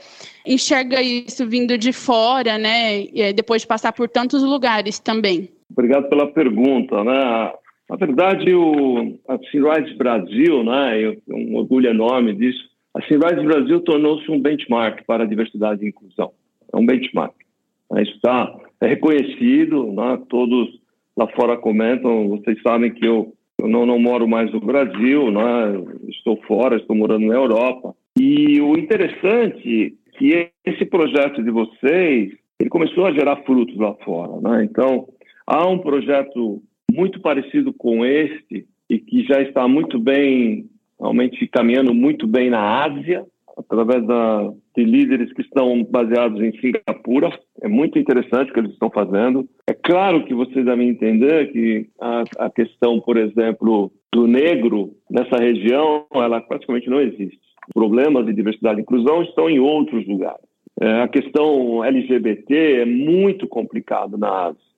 enxerga 0.47 1.03
isso 1.03 1.47
vindo 1.47 1.77
de 1.77 1.93
fora, 1.93 2.57
né? 2.57 3.05
Depois 3.35 3.63
de 3.63 3.69
passar 3.69 3.93
por 3.93 4.09
tantos 4.09 4.43
lugares 4.43 4.99
também? 4.99 5.51
Obrigado 5.73 6.09
pela 6.09 6.27
pergunta, 6.27 7.03
né? 7.03 7.53
Na 7.89 7.97
verdade, 7.97 8.55
o, 8.55 9.19
a 9.29 9.39
Sunrise 9.51 9.95
Brasil, 9.97 10.65
né, 10.65 11.03
é 11.03 11.17
um 11.29 11.57
orgulho 11.57 11.91
enorme 11.91 12.33
disso, 12.35 12.71
a 12.95 13.03
Sunrise 13.03 13.43
Brasil 13.45 13.81
tornou-se 13.81 14.31
um 14.31 14.41
benchmark 14.41 15.05
para 15.07 15.25
a 15.25 15.27
diversidade 15.27 15.85
e 15.85 15.89
inclusão. 15.89 16.33
É 16.73 16.77
um 16.77 16.87
benchmark. 16.87 17.35
Né? 17.91 18.03
Isso 18.03 18.15
está 18.17 18.55
é 18.81 18.87
reconhecido, 18.87 19.93
né? 19.93 20.21
todos 20.29 20.81
lá 21.17 21.27
fora 21.29 21.57
comentam, 21.57 22.29
vocês 22.29 22.61
sabem 22.63 22.93
que 22.93 23.07
eu, 23.07 23.35
eu 23.61 23.69
não, 23.69 23.85
não 23.85 23.99
moro 23.99 24.27
mais 24.27 24.51
no 24.53 24.61
Brasil, 24.61 25.31
né? 25.31 25.83
estou 26.09 26.37
fora, 26.47 26.77
estou 26.77 26.97
morando 26.97 27.27
na 27.27 27.35
Europa. 27.35 27.95
E 28.19 28.61
o 28.61 28.77
interessante 28.77 29.97
é 30.15 30.19
que 30.19 30.51
esse 30.65 30.85
projeto 30.85 31.43
de 31.43 31.51
vocês, 31.51 32.33
ele 32.61 32.71
começou 32.71 33.07
a 33.07 33.13
gerar 33.13 33.37
frutos 33.45 33.77
lá 33.77 33.95
fora. 34.05 34.41
Né? 34.41 34.65
Então, 34.65 35.09
Há 35.55 35.69
um 35.69 35.77
projeto 35.77 36.63
muito 36.91 37.21
parecido 37.21 37.75
com 37.75 38.07
este 38.07 38.67
e 38.89 38.99
que 38.99 39.23
já 39.25 39.43
está 39.43 39.69
muito 39.69 39.99
bem, 39.99 40.65
realmente 40.99 41.47
caminhando 41.47 41.93
muito 41.93 42.27
bem 42.27 42.49
na 42.49 42.83
Ásia, 42.83 43.27
através 43.55 44.03
da, 44.07 44.51
de 44.75 44.83
líderes 44.83 45.31
que 45.35 45.43
estão 45.43 45.85
baseados 45.85 46.41
em 46.41 46.59
Singapura. 46.59 47.39
É 47.61 47.69
muito 47.69 47.99
interessante 47.99 48.51
o 48.51 48.55
que 48.55 48.61
eles 48.61 48.73
estão 48.73 48.89
fazendo. 48.89 49.47
É 49.67 49.75
claro 49.75 50.25
que 50.25 50.33
vocês 50.33 50.65
devem 50.65 50.89
entender 50.89 51.53
que 51.53 51.87
a, 52.01 52.25
a 52.47 52.49
questão, 52.49 52.99
por 52.99 53.19
exemplo, 53.19 53.93
do 54.11 54.27
negro 54.27 54.95
nessa 55.11 55.37
região, 55.37 56.07
ela 56.15 56.41
praticamente 56.41 56.89
não 56.89 56.99
existe. 56.99 57.39
Problemas 57.75 58.25
de 58.25 58.33
diversidade 58.33 58.81
e 58.81 58.83
inclusão 58.83 59.23
estão 59.23 59.51
em 59.51 59.59
outros 59.59 60.09
lugares. 60.09 60.41
É, 60.81 61.03
a 61.03 61.09
questão 61.09 61.85
LGBT 61.85 62.81
é 62.81 62.85
muito 62.87 63.47
complicada 63.47 64.17
na 64.17 64.47
Ásia 64.47 64.72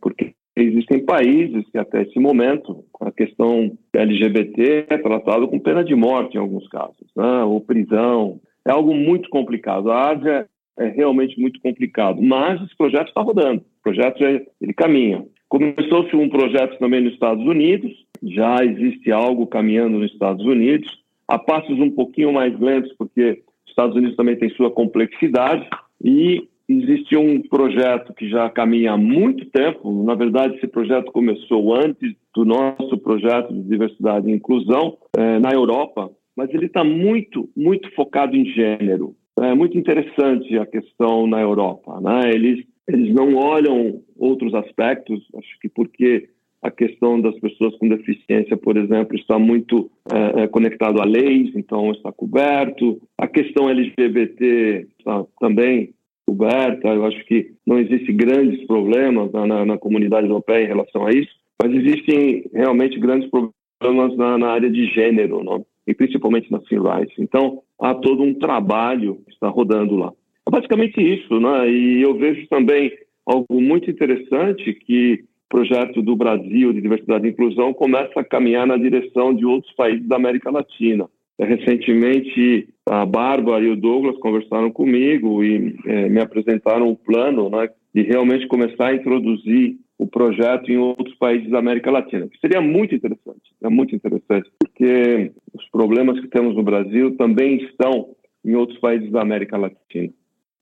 porque 0.00 0.34
existem 0.56 1.04
países 1.04 1.64
que 1.70 1.78
até 1.78 2.02
esse 2.02 2.18
momento 2.18 2.84
a 3.00 3.10
questão 3.12 3.76
LGBT 3.92 4.86
é 4.88 4.98
tratada 4.98 5.46
com 5.46 5.58
pena 5.58 5.84
de 5.84 5.94
morte 5.94 6.34
em 6.34 6.40
alguns 6.40 6.66
casos, 6.68 7.06
né? 7.16 7.42
ou 7.44 7.60
prisão. 7.60 8.40
É 8.66 8.70
algo 8.70 8.94
muito 8.94 9.28
complicado. 9.28 9.90
A 9.90 10.10
Ásia 10.10 10.48
é 10.78 10.88
realmente 10.88 11.40
muito 11.40 11.60
complicado, 11.60 12.20
mas 12.22 12.60
esse 12.62 12.76
projeto 12.76 13.08
está 13.08 13.20
rodando. 13.20 13.60
O 13.60 13.82
projeto 13.82 14.18
já, 14.18 14.30
ele 14.60 14.72
caminha. 14.74 15.24
Começou-se 15.48 16.14
um 16.14 16.28
projeto 16.28 16.78
também 16.78 17.00
nos 17.00 17.14
Estados 17.14 17.44
Unidos, 17.44 17.90
já 18.22 18.62
existe 18.64 19.10
algo 19.10 19.46
caminhando 19.46 19.98
nos 19.98 20.12
Estados 20.12 20.44
Unidos, 20.44 21.02
a 21.26 21.38
passos 21.38 21.78
um 21.78 21.90
pouquinho 21.90 22.32
mais 22.32 22.58
lentos, 22.60 22.92
porque 22.98 23.42
os 23.64 23.70
Estados 23.70 23.96
Unidos 23.96 24.16
também 24.16 24.36
tem 24.36 24.50
sua 24.50 24.70
complexidade, 24.70 25.66
e 26.04 26.46
existe 26.68 27.16
um 27.16 27.40
projeto 27.40 28.12
que 28.12 28.28
já 28.28 28.48
caminha 28.50 28.92
há 28.92 28.96
muito 28.96 29.46
tempo. 29.46 30.02
Na 30.04 30.14
verdade, 30.14 30.56
esse 30.56 30.66
projeto 30.66 31.10
começou 31.10 31.74
antes 31.74 32.14
do 32.34 32.44
nosso 32.44 32.98
projeto 32.98 33.52
de 33.52 33.62
diversidade 33.62 34.28
e 34.28 34.34
inclusão 34.34 34.98
é, 35.16 35.38
na 35.38 35.50
Europa, 35.50 36.10
mas 36.36 36.52
ele 36.52 36.66
está 36.66 36.84
muito, 36.84 37.48
muito 37.56 37.90
focado 37.94 38.36
em 38.36 38.44
gênero. 38.44 39.16
É 39.40 39.54
muito 39.54 39.78
interessante 39.78 40.58
a 40.58 40.66
questão 40.66 41.26
na 41.26 41.40
Europa. 41.40 42.00
Né? 42.00 42.30
Eles, 42.34 42.64
eles 42.86 43.14
não 43.14 43.34
olham 43.36 44.02
outros 44.16 44.52
aspectos, 44.54 45.26
acho 45.36 45.58
que 45.60 45.68
porque 45.68 46.28
a 46.60 46.70
questão 46.70 47.20
das 47.20 47.38
pessoas 47.38 47.76
com 47.76 47.88
deficiência, 47.88 48.56
por 48.56 48.76
exemplo, 48.76 49.16
está 49.16 49.38
muito 49.38 49.90
é, 50.12 50.42
é 50.42 50.48
conectado 50.48 51.00
a 51.00 51.04
leis, 51.04 51.52
então 51.54 51.92
está 51.92 52.12
coberto. 52.12 53.00
A 53.16 53.28
questão 53.28 53.70
LGBT 53.70 54.86
está 54.98 55.24
também 55.40 55.94
coberta. 56.28 56.88
Eu 56.88 57.06
acho 57.06 57.24
que 57.24 57.52
não 57.66 57.78
existem 57.78 58.14
grandes 58.14 58.66
problemas 58.66 59.32
na, 59.32 59.46
na, 59.46 59.64
na, 59.64 59.78
comunidade 59.78 60.26
europeia 60.26 60.64
em 60.64 60.68
relação 60.68 61.06
a 61.06 61.10
isso, 61.10 61.30
mas 61.62 61.72
existem 61.72 62.44
realmente 62.52 62.98
grandes 62.98 63.30
problemas 63.30 64.14
na, 64.18 64.36
na 64.36 64.50
área 64.50 64.70
de 64.70 64.84
gênero, 64.92 65.42
não? 65.42 65.64
e 65.86 65.94
principalmente 65.94 66.52
na 66.52 66.60
Civil 66.60 66.82
Rights. 66.82 67.14
Então, 67.18 67.62
há 67.80 67.94
todo 67.94 68.22
um 68.22 68.34
trabalho 68.34 69.22
que 69.26 69.32
está 69.32 69.48
rodando 69.48 69.96
lá. 69.96 70.12
É 70.46 70.50
basicamente 70.50 71.00
isso, 71.00 71.40
né? 71.40 71.70
e 71.70 72.02
eu 72.02 72.14
vejo 72.18 72.46
também 72.48 72.92
algo 73.24 73.60
muito 73.60 73.90
interessante 73.90 74.74
que 74.74 75.24
projeto 75.48 76.02
do 76.02 76.14
Brasil 76.14 76.74
de 76.74 76.82
diversidade 76.82 77.26
e 77.26 77.30
inclusão 77.30 77.72
começa 77.72 78.20
a 78.20 78.24
caminhar 78.24 78.66
na 78.66 78.76
direção 78.76 79.34
de 79.34 79.46
outros 79.46 79.72
países 79.74 80.06
da 80.06 80.16
América 80.16 80.50
Latina. 80.50 81.08
Recentemente, 81.40 82.68
a 82.84 83.06
Bárbara 83.06 83.64
e 83.64 83.70
o 83.70 83.76
Douglas 83.76 84.18
conversaram 84.18 84.70
comigo 84.72 85.44
e 85.44 85.76
é, 85.86 86.08
me 86.08 86.20
apresentaram 86.20 86.88
um 86.88 86.96
plano 86.96 87.48
né, 87.48 87.68
de 87.94 88.02
realmente 88.02 88.48
começar 88.48 88.88
a 88.88 88.94
introduzir 88.94 89.76
o 89.96 90.06
projeto 90.06 90.70
em 90.70 90.76
outros 90.76 91.14
países 91.16 91.50
da 91.50 91.58
América 91.58 91.90
Latina, 91.90 92.28
que 92.28 92.38
seria 92.38 92.60
muito 92.60 92.94
interessante, 92.94 93.52
é 93.62 93.68
muito 93.68 93.94
interessante, 93.94 94.48
porque 94.58 95.32
os 95.52 95.68
problemas 95.70 96.20
que 96.20 96.28
temos 96.28 96.54
no 96.54 96.62
Brasil 96.62 97.16
também 97.16 97.56
estão 97.64 98.14
em 98.44 98.54
outros 98.54 98.78
países 98.78 99.10
da 99.10 99.22
América 99.22 99.56
Latina. 99.56 100.12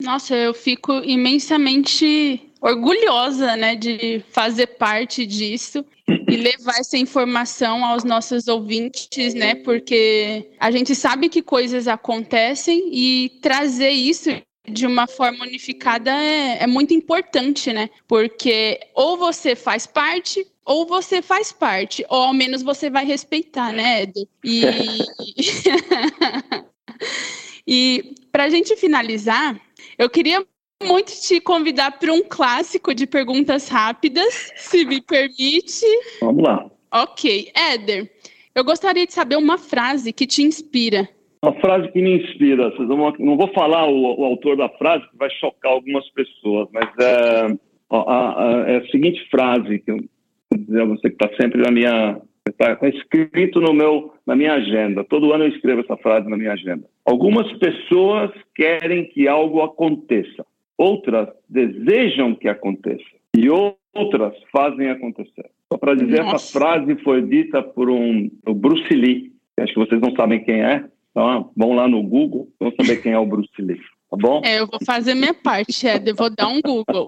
Nossa, 0.03 0.35
eu 0.35 0.53
fico 0.53 0.93
imensamente 1.05 2.43
orgulhosa, 2.61 3.57
né, 3.57 3.75
de 3.75 4.23
fazer 4.31 4.67
parte 4.67 5.25
disso 5.25 5.85
e 6.09 6.37
levar 6.37 6.79
essa 6.79 6.99
informação 6.99 7.85
aos 7.85 8.05
nossos 8.05 8.49
ouvintes, 8.49 9.35
né, 9.35 9.55
porque 9.55 10.51
a 10.59 10.71
gente 10.71 10.95
sabe 10.95 11.29
que 11.29 11.43
coisas 11.43 11.89
acontecem 11.89 12.91
e 12.93 13.39
trazer 13.41 13.91
isso 13.91 14.31
de 14.69 14.87
uma 14.87 15.07
forma 15.07 15.45
unificada 15.45 16.11
é, 16.11 16.63
é 16.63 16.67
muito 16.67 16.93
importante, 16.93 17.73
né, 17.73 17.89
porque 18.07 18.81
ou 18.95 19.17
você 19.17 19.55
faz 19.55 19.87
parte 19.87 20.47
ou 20.65 20.85
você 20.85 21.23
faz 21.23 21.53
parte, 21.53 22.05
ou 22.09 22.25
ao 22.25 22.35
menos 22.35 22.61
você 22.61 22.91
vai 22.91 23.05
respeitar, 23.05 23.73
né, 23.73 24.03
Ed? 24.03 24.29
E, 24.43 24.63
e 27.67 28.15
para 28.33 28.45
a 28.45 28.51
gente 28.51 28.75
finalizar, 28.75 29.57
eu 29.99 30.11
queria 30.11 30.45
muito 30.83 31.13
te 31.27 31.41
convidar 31.41 31.99
para 31.99 32.13
um 32.13 32.23
clássico 32.23 32.95
de 32.95 33.07
perguntas 33.07 33.69
rápidas, 33.69 34.53
se 34.57 34.85
me 34.85 35.01
permite. 35.01 35.87
Vamos 36.21 36.43
lá. 36.43 36.71
Ok. 36.93 37.51
Éder, 37.55 38.11
eu 38.55 38.65
gostaria 38.65 39.07
de 39.07 39.13
saber 39.13 39.37
uma 39.37 39.59
frase 39.59 40.13
que 40.13 40.27
te 40.27 40.43
inspira. 40.43 41.09
Uma 41.43 41.55
frase 41.61 41.91
que 41.93 42.03
me 42.03 42.23
inspira. 42.23 42.73
Não 43.19 43.37
vou 43.37 43.53
falar 43.53 43.87
o, 43.87 44.21
o 44.21 44.25
autor 44.25 44.57
da 44.57 44.69
frase, 44.71 45.09
que 45.11 45.17
vai 45.17 45.31
chocar 45.31 45.73
algumas 45.73 46.09
pessoas, 46.11 46.69
mas 46.73 46.89
é, 46.99 47.57
a, 47.91 47.97
a, 47.97 48.71
é 48.71 48.77
a 48.79 48.87
seguinte 48.89 49.27
frase 49.31 49.79
que 49.79 49.91
eu 49.91 49.97
vou 49.97 50.61
dizer 50.61 50.83
a 50.83 50.87
você 50.87 51.11
que 51.11 51.25
está 51.25 51.29
sempre 51.37 51.63
na 51.63 51.71
minha 51.71 52.21
Está 52.49 52.77
tá 52.77 52.89
escrito 52.89 53.61
no 53.61 53.75
meu, 53.75 54.13
na 54.25 54.37
minha 54.37 54.55
agenda. 54.55 55.05
Todo 55.05 55.33
ano 55.33 55.45
eu 55.45 55.49
escrevo 55.49 55.81
essa 55.81 55.97
frase 55.97 56.29
na 56.29 56.37
minha 56.37 56.53
agenda. 56.53 56.87
Algumas 57.07 57.51
pessoas 57.59 58.33
querem 58.55 59.05
que 59.09 59.29
algo 59.29 59.63
aconteça, 59.63 60.45
outras 60.77 61.29
desejam 61.49 62.35
que 62.35 62.49
aconteça 62.49 63.05
e 63.37 63.49
outras 63.49 64.35
fazem 64.51 64.91
acontecer. 64.91 65.49
Só 65.73 65.79
para 65.79 65.95
dizer, 65.95 66.23
Nossa. 66.23 66.37
essa 66.37 66.59
frase 66.59 66.97
foi 67.05 67.23
dita 67.23 67.63
por 67.63 67.89
um 67.89 68.29
o 68.47 68.55
Bruce 68.55 68.93
Lee. 68.93 69.33
Acho 69.59 69.73
que 69.73 69.79
vocês 69.79 70.01
não 70.01 70.15
sabem 70.17 70.43
quem 70.43 70.63
é. 70.63 70.85
Então, 71.11 71.51
vão 71.57 71.75
lá 71.75 71.89
no 71.89 72.03
Google, 72.03 72.49
vão 72.59 72.73
saber 72.79 73.01
quem 73.03 73.13
é 73.13 73.19
o 73.19 73.25
Bruce 73.25 73.51
Lee. 73.59 73.81
Tá 74.11 74.17
bom? 74.17 74.43
É, 74.45 74.61
eu 74.61 74.67
vou 74.67 74.81
fazer 74.85 75.15
minha 75.15 75.35
parte. 75.35 75.87
Eu 76.05 76.15
vou 76.15 76.31
dar 76.31 76.49
um 76.49 76.61
Google. 76.61 77.07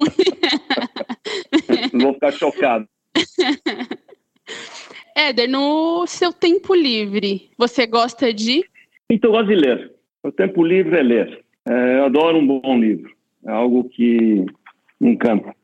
não 1.92 2.00
vou 2.00 2.14
ficar 2.14 2.32
chocado. 2.32 2.88
Éder, 5.16 5.48
no 5.48 6.06
seu 6.06 6.32
tempo 6.32 6.74
livre, 6.74 7.50
você 7.58 7.86
gosta 7.86 8.32
de? 8.32 8.64
Então, 9.10 9.30
eu 9.30 9.36
gosto 9.36 9.48
de 9.48 9.54
ler. 9.54 9.92
O 10.22 10.30
tempo 10.30 10.62
livre 10.62 10.98
é 10.98 11.02
ler. 11.02 11.44
É, 11.68 11.98
eu 11.98 12.04
adoro 12.04 12.38
um 12.38 12.46
bom 12.46 12.78
livro. 12.78 13.10
É 13.46 13.50
algo 13.50 13.88
que 13.88 14.44
me 15.00 15.10
encanta. 15.12 15.54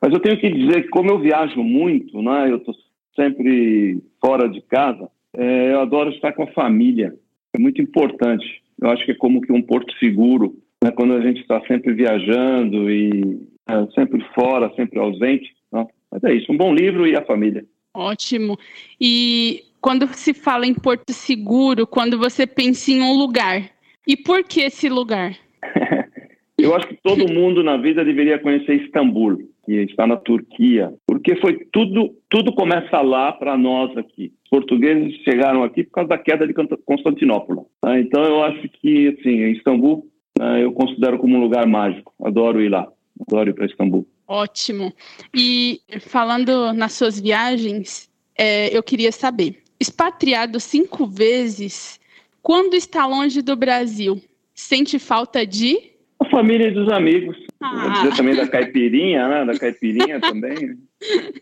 Mas 0.00 0.12
eu 0.12 0.20
tenho 0.20 0.38
que 0.38 0.50
dizer 0.50 0.82
que, 0.82 0.88
como 0.88 1.10
eu 1.10 1.18
viajo 1.18 1.62
muito, 1.62 2.22
né, 2.22 2.50
eu 2.50 2.56
estou 2.56 2.74
sempre 3.16 4.02
fora 4.24 4.48
de 4.48 4.60
casa, 4.62 5.08
é, 5.36 5.72
eu 5.72 5.80
adoro 5.80 6.10
estar 6.10 6.32
com 6.32 6.44
a 6.44 6.52
família. 6.52 7.14
É 7.52 7.58
muito 7.58 7.80
importante. 7.80 8.62
Eu 8.80 8.90
acho 8.90 9.04
que 9.04 9.12
é 9.12 9.16
como 9.16 9.40
que 9.40 9.52
um 9.52 9.62
porto 9.62 9.92
seguro, 9.98 10.56
né, 10.82 10.90
quando 10.90 11.14
a 11.14 11.20
gente 11.20 11.40
está 11.40 11.60
sempre 11.66 11.92
viajando 11.92 12.90
e 12.90 13.40
é, 13.68 13.86
sempre 13.94 14.24
fora, 14.34 14.72
sempre 14.76 14.98
ausente. 14.98 15.54
Né? 15.72 15.86
Mas 16.10 16.24
é 16.24 16.34
isso, 16.34 16.52
um 16.52 16.56
bom 16.56 16.74
livro 16.74 17.06
e 17.06 17.16
a 17.16 17.24
família. 17.24 17.64
Ótimo. 17.94 18.58
E 19.00 19.62
quando 19.84 20.08
se 20.14 20.32
fala 20.32 20.66
em 20.66 20.72
Porto 20.72 21.12
Seguro, 21.12 21.86
quando 21.86 22.16
você 22.16 22.46
pensa 22.46 22.90
em 22.90 23.02
um 23.02 23.18
lugar, 23.18 23.70
e 24.06 24.16
por 24.16 24.42
que 24.42 24.62
esse 24.62 24.88
lugar? 24.88 25.36
Eu 26.56 26.74
acho 26.74 26.88
que 26.88 26.96
todo 27.02 27.30
mundo 27.30 27.62
na 27.62 27.76
vida 27.76 28.02
deveria 28.02 28.38
conhecer 28.38 28.82
Istambul, 28.82 29.46
que 29.66 29.72
está 29.82 30.06
na 30.06 30.16
Turquia, 30.16 30.90
porque 31.06 31.36
foi 31.36 31.66
tudo, 31.70 32.16
tudo 32.30 32.54
começa 32.54 33.02
lá 33.02 33.30
para 33.32 33.58
nós 33.58 33.94
aqui. 33.98 34.32
Os 34.44 34.48
portugueses 34.48 35.16
chegaram 35.22 35.62
aqui 35.62 35.84
por 35.84 35.90
causa 35.90 36.08
da 36.08 36.18
queda 36.18 36.46
de 36.46 36.54
Constantinopla. 36.86 37.66
Tá? 37.82 38.00
Então 38.00 38.24
eu 38.24 38.42
acho 38.42 38.66
que, 38.80 39.08
assim, 39.08 39.50
Istambul 39.50 40.06
né, 40.38 40.64
eu 40.64 40.72
considero 40.72 41.18
como 41.18 41.36
um 41.36 41.40
lugar 41.40 41.66
mágico. 41.66 42.14
Adoro 42.24 42.62
ir 42.62 42.70
lá, 42.70 42.88
adoro 43.28 43.50
ir 43.50 43.52
para 43.52 43.66
Istambul. 43.66 44.06
Ótimo. 44.26 44.94
E 45.36 45.78
falando 46.00 46.72
nas 46.72 46.94
suas 46.94 47.20
viagens, 47.20 48.10
é, 48.38 48.74
eu 48.74 48.82
queria 48.82 49.12
saber: 49.12 49.62
expatriado 49.84 50.58
cinco 50.58 51.06
vezes, 51.06 52.00
quando 52.42 52.74
está 52.74 53.06
longe 53.06 53.42
do 53.42 53.54
Brasil, 53.54 54.20
sente 54.54 54.98
falta 54.98 55.46
de? 55.46 55.78
A 56.20 56.24
família 56.30 56.68
e 56.68 56.70
dos 56.70 56.90
amigos. 56.90 57.36
Ah. 57.60 57.88
dizer 57.90 58.16
também 58.16 58.34
da 58.34 58.48
caipirinha, 58.48 59.28
né? 59.28 59.44
Da 59.44 59.58
caipirinha 59.58 60.20
também. 60.20 60.78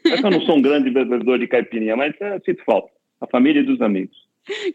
É 0.04 0.16
que 0.16 0.26
eu 0.26 0.30
não 0.30 0.40
sou 0.42 0.56
um 0.56 0.62
grande 0.62 0.90
bebedor 0.90 1.38
de 1.38 1.46
caipirinha, 1.46 1.96
mas 1.96 2.14
é, 2.20 2.40
sinto 2.44 2.64
falta. 2.64 2.90
A 3.20 3.26
família 3.28 3.60
e 3.60 3.64
dos 3.64 3.80
amigos. 3.80 4.16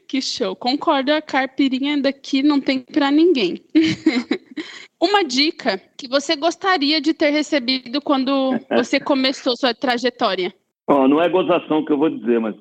Que 0.07 0.21
show. 0.21 0.55
Concordo, 0.55 1.11
a 1.11 1.21
caipirinha 1.21 2.01
daqui 2.01 2.41
não 2.41 2.61
tem 2.61 2.79
para 2.79 3.11
ninguém. 3.11 3.61
Uma 5.01 5.23
dica 5.23 5.79
que 5.97 6.07
você 6.07 6.37
gostaria 6.37 7.01
de 7.01 7.13
ter 7.13 7.31
recebido 7.31 8.01
quando 8.01 8.57
você 8.71 8.97
começou 8.97 9.57
sua 9.57 9.73
trajetória? 9.73 10.53
Não 10.87 11.21
é 11.21 11.27
gozação 11.27 11.83
que 11.83 11.91
eu 11.91 11.97
vou 11.97 12.09
dizer, 12.09 12.39
mas 12.39 12.55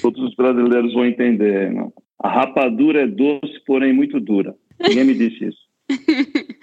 todos 0.00 0.22
os 0.22 0.34
brasileiros 0.34 0.92
vão 0.92 1.06
entender. 1.06 1.72
Não. 1.72 1.92
A 2.18 2.28
rapadura 2.28 3.02
é 3.02 3.06
doce, 3.06 3.60
porém 3.66 3.92
muito 3.92 4.18
dura. 4.20 4.54
Ninguém 4.80 5.04
me 5.04 5.14
disse 5.14 5.46
isso. 5.46 5.66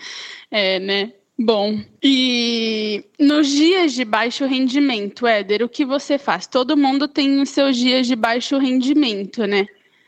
é, 0.51 0.79
né? 0.79 1.13
Bom, 1.37 1.79
e 2.03 3.03
nos 3.19 3.47
dias 3.47 3.93
de 3.93 4.05
baixo 4.05 4.45
rendimento, 4.45 5.25
Éder, 5.25 5.63
o 5.63 5.69
que 5.69 5.83
você 5.83 6.17
faz? 6.19 6.45
Todo 6.45 6.77
mundo 6.77 7.07
tem 7.07 7.41
os 7.41 7.49
seus 7.49 7.75
dias 7.75 8.05
de 8.05 8.15
baixo 8.15 8.57
rendimento, 8.57 9.45
né? 9.47 9.65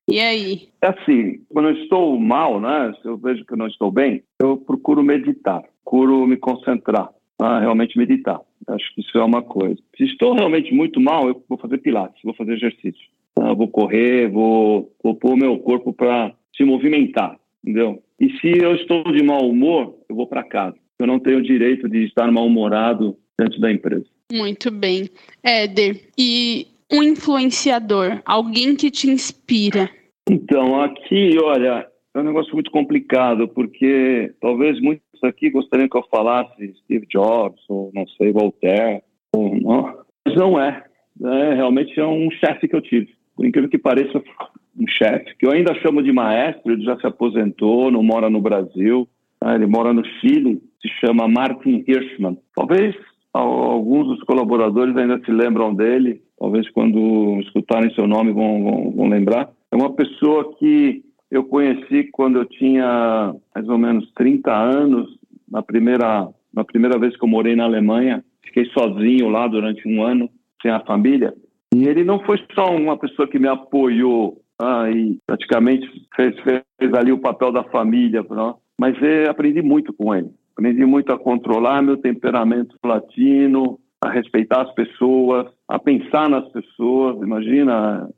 E 0.08 0.20
aí? 0.20 0.70
É 0.82 0.90
assim, 0.90 1.42
quando 1.50 1.70
eu 1.70 1.84
estou 1.84 2.20
mal, 2.20 2.62
né? 2.62 2.94
Se 3.02 3.08
eu 3.08 3.18
vejo 3.18 3.44
que 3.44 3.54
eu 3.54 3.58
não 3.58 3.68
estou 3.68 3.92
bem, 3.92 4.24
eu 4.40 4.56
procuro 4.56 5.04
meditar, 5.04 5.64
procuro 5.84 6.28
me 6.28 6.38
concentrar, 6.38 7.10
né, 7.40 7.60
realmente 7.60 7.98
meditar. 7.98 8.40
Acho 8.68 8.96
que 8.96 9.02
isso 9.02 9.18
é 9.18 9.24
uma 9.24 9.42
coisa. 9.42 9.78
Se 9.98 10.04
estou 10.04 10.34
realmente 10.34 10.74
muito 10.74 11.00
mal, 11.00 11.28
eu 11.28 11.44
vou 11.48 11.58
fazer 11.58 11.78
pilates, 11.80 12.22
vou 12.24 12.34
fazer 12.34 12.54
exercício. 12.54 13.08
Tá? 13.36 13.54
Vou 13.54 13.68
correr, 13.68 14.30
vou, 14.30 14.92
vou 15.04 15.16
pôr 15.16 15.34
o 15.34 15.38
meu 15.38 15.58
corpo 15.60 15.94
para 15.94 16.34
se 16.56 16.64
movimentar, 16.64 17.38
entendeu? 17.64 18.02
E 18.20 18.30
se 18.40 18.58
eu 18.58 18.76
estou 18.76 19.04
de 19.12 19.22
mau 19.22 19.50
humor, 19.50 19.96
eu 20.10 20.16
vou 20.16 20.26
para 20.26 20.44
casa. 20.44 20.78
Eu 20.98 21.06
não 21.06 21.20
tenho 21.20 21.40
o 21.40 21.44
direito 21.44 21.90
de 21.90 22.06
estar 22.06 22.32
mal-humorado 22.32 23.18
dentro 23.38 23.60
da 23.60 23.72
empresa. 23.72 24.06
Muito 24.32 24.72
bem. 24.72 25.10
Éder, 25.44 26.00
e 26.18 26.68
um 26.92 27.04
influenciador, 27.04 28.22
alguém 28.26 28.76
que 28.76 28.90
te 28.90 29.10
inspira? 29.10 29.90
Então, 30.30 30.82
aqui, 30.82 31.38
olha, 31.38 31.86
é 32.14 32.20
um 32.20 32.24
negócio 32.24 32.54
muito 32.54 32.72
complicado, 32.72 33.48
porque 33.50 34.34
talvez 34.40 34.80
aqui 35.26 35.50
gostariam 35.50 35.90
que 35.90 35.98
eu 35.98 36.06
falasse 36.10 36.74
Steve 36.84 37.06
Jobs, 37.08 37.62
ou 37.70 37.92
não 37.94 38.08
sei, 38.08 38.32
Voltaire, 38.32 39.02
ou 39.34 39.56
não, 39.56 39.98
mas 40.26 40.36
não 40.36 40.60
é. 40.60 40.84
é 41.24 41.54
realmente 41.54 42.00
é 42.00 42.06
um 42.06 42.30
chefe 42.32 42.68
que 42.68 42.76
eu 42.76 42.82
tive. 42.82 43.10
Por 43.36 43.46
incrível 43.46 43.70
que 43.70 43.78
pareça, 43.78 44.22
um 44.78 44.88
chefe, 44.88 45.36
que 45.38 45.46
eu 45.46 45.52
ainda 45.52 45.74
chamo 45.76 46.02
de 46.02 46.12
maestro, 46.12 46.74
ele 46.74 46.84
já 46.84 46.98
se 47.00 47.08
aposentou, 47.08 47.92
não 47.92 48.04
mora 48.04 48.30
no 48.30 48.42
Brasil, 48.42 49.08
né? 49.44 49.56
ele 49.56 49.68
mora 49.68 49.94
no 49.94 50.04
Chile, 50.20 50.62
se 50.82 50.90
chama 51.00 51.28
Martin 51.28 51.84
Hirschman. 51.88 52.38
Talvez 52.56 52.96
alguns 53.34 54.08
dos 54.08 54.24
colaboradores 54.24 54.96
ainda 54.96 55.20
se 55.24 55.32
lembram 55.32 55.74
dele, 55.74 56.22
talvez 56.40 56.70
quando 56.72 57.40
escutarem 57.42 57.94
seu 57.94 58.08
nome 58.08 58.32
vão, 58.32 58.64
vão, 58.64 58.92
vão 58.92 59.08
lembrar. 59.08 59.50
É 59.72 59.76
uma 59.76 59.94
pessoa 59.94 60.56
que 60.58 61.04
eu 61.32 61.44
conheci 61.44 62.10
quando 62.12 62.38
eu 62.38 62.46
tinha 62.46 63.34
mais 63.54 63.68
ou 63.68 63.78
menos 63.78 64.10
30 64.14 64.52
anos, 64.52 65.18
na 65.50 65.62
primeira, 65.62 66.28
na 66.54 66.64
primeira 66.64 66.98
vez 66.98 67.16
que 67.18 67.24
eu 67.24 67.30
morei 67.30 67.56
na 67.56 67.66
Alemanha. 67.66 68.24
Fiquei 68.44 68.66
sozinho 68.68 69.30
lá 69.30 69.48
durante 69.48 69.88
um 69.88 70.04
ano, 70.04 70.30
sem 70.62 70.72
a 70.72 70.80
família. 70.82 71.34
E 71.74 71.88
ele 71.88 72.04
não 72.04 72.20
foi 72.20 72.40
só 72.54 72.76
uma 72.76 72.98
pessoa 72.98 73.28
que 73.28 73.40
me 73.40 73.48
apoiou 73.48 74.42
ah, 74.62 74.90
e 74.90 75.18
praticamente 75.26 75.88
fez, 76.16 76.36
fez 76.40 76.94
ali 76.94 77.12
o 77.12 77.20
papel 77.20 77.52
da 77.52 77.64
família, 77.66 78.26
não? 78.30 78.58
mas 78.80 78.96
eu 79.02 79.30
aprendi 79.30 79.62
muito 79.62 79.94
com 79.94 80.14
ele. 80.14 80.30
Aprendi 80.54 80.86
muito 80.86 81.12
a 81.12 81.20
controlar 81.20 81.82
meu 81.82 81.98
temperamento 81.98 82.76
latino, 82.84 83.78
a 84.02 84.10
respeitar 84.10 84.62
as 84.62 84.74
pessoas, 84.74 85.48
a 85.68 85.78
pensar 85.78 86.30
nas 86.30 86.48
pessoas. 86.50 87.22
Imagina, 87.22 88.10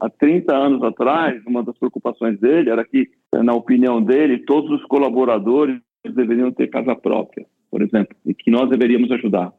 há 0.00 0.08
30 0.08 0.54
anos 0.54 0.82
atrás, 0.82 1.42
uma 1.46 1.62
das 1.62 1.76
preocupações 1.78 2.38
dele 2.40 2.70
era 2.70 2.84
que, 2.84 3.08
na 3.32 3.54
opinião 3.54 4.02
dele, 4.02 4.38
todos 4.38 4.70
os 4.70 4.84
colaboradores 4.86 5.80
deveriam 6.14 6.50
ter 6.50 6.68
casa 6.68 6.94
própria, 6.94 7.46
por 7.70 7.82
exemplo, 7.82 8.16
e 8.24 8.34
que 8.34 8.50
nós 8.50 8.68
deveríamos 8.68 9.10
ajudar. 9.12 9.52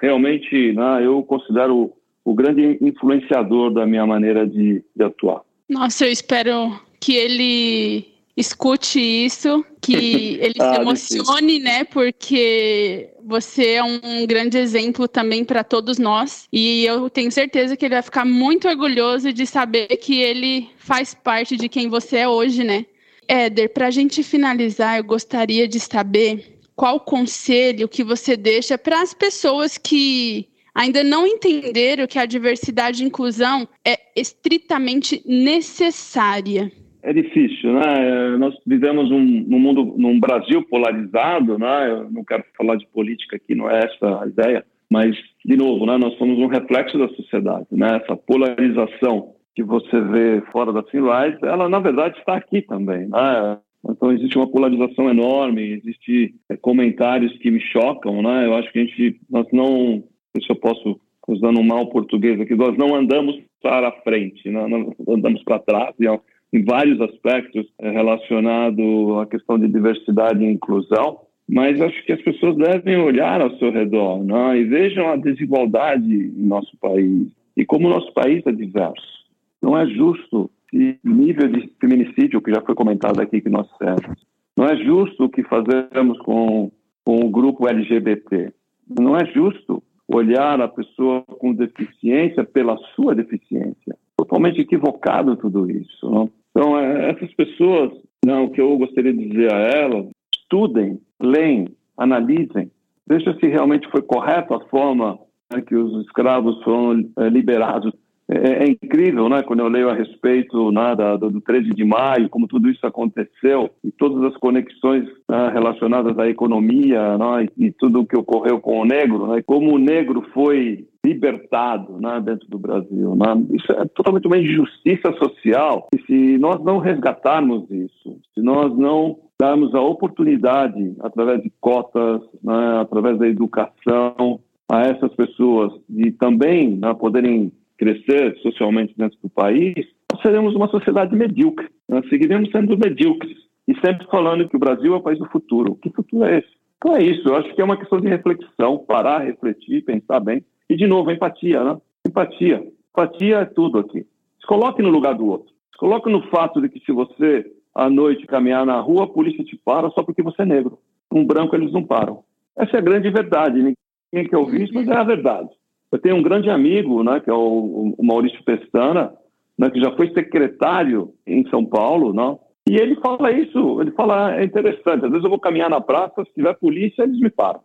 Realmente, 0.00 0.72
né, 0.72 1.04
eu 1.04 1.22
considero 1.22 1.92
o 2.24 2.34
grande 2.34 2.78
influenciador 2.80 3.72
da 3.72 3.86
minha 3.86 4.06
maneira 4.06 4.46
de, 4.46 4.84
de 4.94 5.04
atuar. 5.04 5.42
Nossa, 5.68 6.04
eu 6.04 6.12
espero 6.12 6.78
que 7.00 7.14
ele 7.14 8.15
escute 8.36 9.00
isso, 9.00 9.64
que 9.80 9.94
ele 10.42 10.54
ah, 10.60 10.74
se 10.74 10.80
emocione, 10.80 11.58
né? 11.58 11.84
Porque 11.84 13.10
você 13.24 13.72
é 13.72 13.82
um 13.82 14.26
grande 14.26 14.58
exemplo 14.58 15.08
também 15.08 15.44
para 15.44 15.64
todos 15.64 15.98
nós. 15.98 16.46
E 16.52 16.84
eu 16.84 17.08
tenho 17.08 17.32
certeza 17.32 17.76
que 17.76 17.86
ele 17.86 17.94
vai 17.94 18.02
ficar 18.02 18.24
muito 18.24 18.68
orgulhoso 18.68 19.32
de 19.32 19.46
saber 19.46 19.88
que 19.96 20.20
ele 20.20 20.68
faz 20.76 21.14
parte 21.14 21.56
de 21.56 21.68
quem 21.68 21.88
você 21.88 22.18
é 22.18 22.28
hoje, 22.28 22.62
né? 22.62 22.84
Éder, 23.26 23.72
para 23.72 23.86
a 23.86 23.90
gente 23.90 24.22
finalizar, 24.22 24.98
eu 24.98 25.04
gostaria 25.04 25.66
de 25.66 25.80
saber 25.80 26.58
qual 26.76 27.00
conselho 27.00 27.88
que 27.88 28.04
você 28.04 28.36
deixa 28.36 28.76
para 28.76 29.00
as 29.00 29.14
pessoas 29.14 29.78
que 29.78 30.46
ainda 30.74 31.02
não 31.02 31.26
entenderam 31.26 32.06
que 32.06 32.18
a 32.18 32.26
diversidade 32.26 33.02
e 33.02 33.06
inclusão 33.06 33.66
é 33.82 33.98
estritamente 34.14 35.22
necessária 35.24 36.70
é 37.06 37.12
difícil, 37.12 37.72
né? 37.72 38.36
Nós 38.36 38.54
vivemos 38.66 39.12
um, 39.12 39.20
num 39.22 39.60
mundo, 39.60 39.94
num 39.96 40.18
Brasil 40.18 40.60
polarizado, 40.66 41.56
né? 41.56 41.88
Eu 41.88 42.10
não 42.10 42.24
quero 42.24 42.42
falar 42.58 42.74
de 42.74 42.86
política 42.88 43.36
aqui, 43.36 43.54
não 43.54 43.70
é 43.70 43.78
essa 43.84 44.22
a 44.22 44.26
ideia, 44.26 44.64
mas 44.90 45.16
de 45.44 45.56
novo, 45.56 45.86
né? 45.86 45.96
Nós 45.96 46.18
somos 46.18 46.36
um 46.36 46.48
reflexo 46.48 46.98
da 46.98 47.08
sociedade, 47.10 47.68
né? 47.70 48.00
Essa 48.02 48.16
polarização 48.16 49.34
que 49.54 49.62
você 49.62 50.00
vê 50.00 50.42
fora 50.50 50.72
da 50.72 50.82
Sunrise, 50.82 51.38
ela 51.42 51.68
na 51.68 51.78
verdade 51.78 52.18
está 52.18 52.36
aqui 52.36 52.60
também, 52.60 53.06
né? 53.06 53.58
Então 53.88 54.10
existe 54.10 54.36
uma 54.36 54.50
polarização 54.50 55.08
enorme, 55.08 55.62
existe 55.62 56.34
é, 56.48 56.56
comentários 56.56 57.32
que 57.38 57.52
me 57.52 57.60
chocam, 57.60 58.20
né? 58.20 58.46
Eu 58.46 58.56
acho 58.56 58.72
que 58.72 58.80
a 58.80 58.84
gente, 58.84 59.20
nós 59.30 59.46
não, 59.52 60.02
se 60.36 60.50
eu 60.50 60.56
posso 60.56 61.00
usando 61.28 61.60
um 61.60 61.64
mal 61.64 61.86
português 61.88 62.40
aqui, 62.40 62.56
nós 62.56 62.76
não 62.76 62.96
andamos 62.96 63.36
para 63.62 63.92
frente, 64.02 64.48
né? 64.48 64.66
nós 64.66 64.94
andamos 65.08 65.42
para 65.42 65.58
trás. 65.58 65.94
E, 65.98 66.06
em 66.52 66.64
vários 66.64 67.00
aspectos 67.00 67.66
é, 67.78 67.90
relacionado 67.90 69.18
à 69.18 69.26
questão 69.26 69.58
de 69.58 69.68
diversidade 69.68 70.44
e 70.44 70.52
inclusão, 70.52 71.20
mas 71.48 71.80
acho 71.80 72.04
que 72.04 72.12
as 72.12 72.22
pessoas 72.22 72.56
devem 72.56 72.96
olhar 72.96 73.40
ao 73.40 73.56
seu 73.58 73.70
redor 73.70 74.24
né, 74.24 74.58
e 74.58 74.64
vejam 74.64 75.08
a 75.08 75.16
desigualdade 75.16 76.12
em 76.12 76.46
nosso 76.46 76.76
país 76.78 77.28
e 77.56 77.64
como 77.64 77.86
o 77.86 77.90
nosso 77.90 78.12
país 78.12 78.44
é 78.46 78.52
diverso. 78.52 79.26
Não 79.62 79.78
é 79.78 79.86
justo 79.86 80.50
o 80.72 81.08
nível 81.08 81.48
de 81.48 81.72
feminicídio 81.80 82.42
que 82.42 82.52
já 82.52 82.60
foi 82.60 82.74
comentado 82.74 83.20
aqui 83.20 83.40
que 83.40 83.48
nós 83.48 83.68
temos. 83.78 84.26
Não 84.56 84.66
é 84.66 84.76
justo 84.76 85.24
o 85.24 85.28
que 85.28 85.42
fazemos 85.44 86.18
com, 86.18 86.70
com 87.04 87.20
o 87.20 87.30
grupo 87.30 87.68
LGBT. 87.68 88.52
Não 88.98 89.16
é 89.16 89.24
justo 89.26 89.82
olhar 90.08 90.60
a 90.60 90.68
pessoa 90.68 91.22
com 91.22 91.52
deficiência 91.52 92.44
pela 92.44 92.76
sua 92.94 93.14
deficiência 93.14 93.96
totalmente 94.16 94.60
equivocado 94.60 95.36
tudo 95.36 95.70
isso. 95.70 96.10
Não? 96.10 96.30
Então, 96.50 96.78
é, 96.78 97.10
essas 97.10 97.32
pessoas, 97.34 97.92
não, 98.24 98.44
o 98.44 98.50
que 98.50 98.60
eu 98.60 98.76
gostaria 98.78 99.12
de 99.12 99.28
dizer 99.28 99.52
a 99.52 99.58
elas, 99.58 100.06
estudem, 100.34 100.98
leem, 101.20 101.68
analisem, 101.96 102.70
vejam 103.06 103.34
se 103.38 103.46
realmente 103.46 103.88
foi 103.90 104.02
correta 104.02 104.56
a 104.56 104.60
forma 104.68 105.18
né, 105.52 105.60
que 105.60 105.74
os 105.74 106.04
escravos 106.06 106.62
foram 106.62 107.08
é, 107.18 107.28
liberados 107.28 107.92
é, 108.28 108.64
é, 108.64 108.70
incrível, 108.70 109.28
né, 109.28 109.42
quando 109.42 109.60
eu 109.60 109.68
leio 109.68 109.88
a 109.88 109.94
respeito 109.94 110.72
né, 110.72 110.96
da, 110.96 111.16
do 111.16 111.40
13 111.40 111.70
de 111.70 111.84
maio, 111.84 112.28
como 112.28 112.48
tudo 112.48 112.68
isso 112.68 112.84
aconteceu 112.84 113.70
e 113.84 113.92
todas 113.92 114.24
as 114.24 114.36
conexões 114.38 115.04
né, 115.28 115.50
relacionadas 115.52 116.18
à 116.18 116.28
economia 116.28 117.16
né, 117.16 117.46
e, 117.56 117.66
e, 117.66 117.72
tudo 117.72 118.00
o 118.00 118.06
que 118.06 118.18
ocorreu 118.18 118.60
com 118.60 118.80
o 118.80 118.84
negro, 118.84 119.28
né, 119.28 119.42
como 119.42 119.74
o 119.74 119.78
negro 119.78 120.26
foi 120.34 120.88
libertado 121.04 122.00
né, 122.00 122.20
dentro 122.20 122.48
do 122.48 122.58
Brasil. 122.58 123.14
Né? 123.14 123.46
Isso 123.52 123.70
é 123.70 123.84
totalmente 123.94 124.26
uma 124.26 124.38
injustiça 124.38 125.12
social 125.22 125.86
e 125.94 126.02
se 126.04 126.38
nós 126.38 126.62
não 126.64 126.78
resgatarmos 126.78 127.70
isso, 127.70 128.18
se 128.34 128.42
nós 128.42 128.76
não 128.76 129.20
darmos 129.40 129.72
a 129.72 129.80
oportunidade, 129.80 130.96
através 131.00 131.42
de 131.42 131.52
cotas, 131.60 132.22
né, 132.42 132.80
através 132.80 133.18
da 133.18 133.28
educação, 133.28 134.40
a 134.68 134.80
essas 134.80 135.14
pessoas 135.14 135.72
de 135.88 136.10
também 136.10 136.76
né, 136.76 136.92
poderem 136.94 137.52
crescer 137.76 138.36
socialmente 138.38 138.94
dentro 138.96 139.18
do 139.22 139.28
país, 139.28 139.74
nós 140.12 140.22
seremos 140.22 140.54
uma 140.54 140.68
sociedade 140.68 141.14
medíocre. 141.14 141.68
Nós 141.88 142.08
seguiremos 142.08 142.50
sendo 142.50 142.76
medíocres 142.76 143.36
e 143.68 143.74
sempre 143.80 144.06
falando 144.10 144.48
que 144.48 144.56
o 144.56 144.60
Brasil 144.60 144.94
é 144.94 144.96
o 144.96 145.02
país 145.02 145.18
do 145.18 145.28
futuro. 145.28 145.76
Que 145.76 145.90
futuro 145.90 146.24
é 146.24 146.38
esse? 146.38 146.56
Então 146.78 146.94
é 146.94 147.02
isso, 147.02 147.28
eu 147.28 147.36
acho 147.36 147.54
que 147.54 147.60
é 147.60 147.64
uma 147.64 147.76
questão 147.76 148.00
de 148.00 148.08
reflexão, 148.08 148.78
parar, 148.78 149.24
refletir, 149.24 149.84
pensar 149.84 150.20
bem. 150.20 150.44
E, 150.68 150.76
de 150.76 150.86
novo, 150.86 151.10
empatia, 151.10 151.62
né? 151.64 151.78
Empatia. 152.06 152.66
Empatia 152.90 153.38
é 153.38 153.44
tudo 153.44 153.78
aqui. 153.78 154.06
Se 154.40 154.46
coloque 154.46 154.82
no 154.82 154.90
lugar 154.90 155.14
do 155.14 155.26
outro. 155.26 155.52
Se 155.72 155.78
coloque 155.78 156.10
no 156.10 156.28
fato 156.28 156.60
de 156.60 156.68
que 156.68 156.80
se 156.80 156.92
você, 156.92 157.50
à 157.74 157.88
noite, 157.88 158.26
caminhar 158.26 158.66
na 158.66 158.78
rua, 158.80 159.04
a 159.04 159.08
polícia 159.08 159.44
te 159.44 159.56
para 159.64 159.90
só 159.90 160.02
porque 160.02 160.22
você 160.22 160.42
é 160.42 160.46
negro. 160.46 160.78
Um 161.10 161.24
branco, 161.24 161.56
eles 161.56 161.72
não 161.72 161.84
param. 161.84 162.24
Essa 162.56 162.76
é 162.76 162.78
a 162.78 162.82
grande 162.82 163.10
verdade. 163.10 163.56
Ninguém 163.58 164.28
quer 164.28 164.36
ouvir 164.36 164.62
isso, 164.62 164.74
mas 164.74 164.88
é 164.88 164.94
a 164.94 165.04
verdade. 165.04 165.48
Eu 165.90 165.98
tenho 165.98 166.16
um 166.16 166.22
grande 166.22 166.50
amigo, 166.50 167.02
né, 167.02 167.20
que 167.20 167.30
é 167.30 167.32
o, 167.32 167.94
o 167.96 168.04
Maurício 168.04 168.42
Pestana, 168.44 169.12
né, 169.58 169.70
que 169.70 169.80
já 169.80 169.94
foi 169.96 170.12
secretário 170.12 171.12
em 171.26 171.48
São 171.48 171.64
Paulo, 171.64 172.12
né, 172.12 172.36
e 172.68 172.76
ele 172.76 172.96
fala 172.96 173.30
isso, 173.30 173.80
ele 173.80 173.92
fala, 173.92 174.36
é 174.36 174.44
interessante, 174.44 175.04
às 175.04 175.10
vezes 175.10 175.22
eu 175.22 175.30
vou 175.30 175.38
caminhar 175.38 175.70
na 175.70 175.80
praça, 175.80 176.24
se 176.24 176.34
tiver 176.34 176.54
polícia, 176.54 177.02
eles 177.02 177.20
me 177.20 177.30
param. 177.30 177.60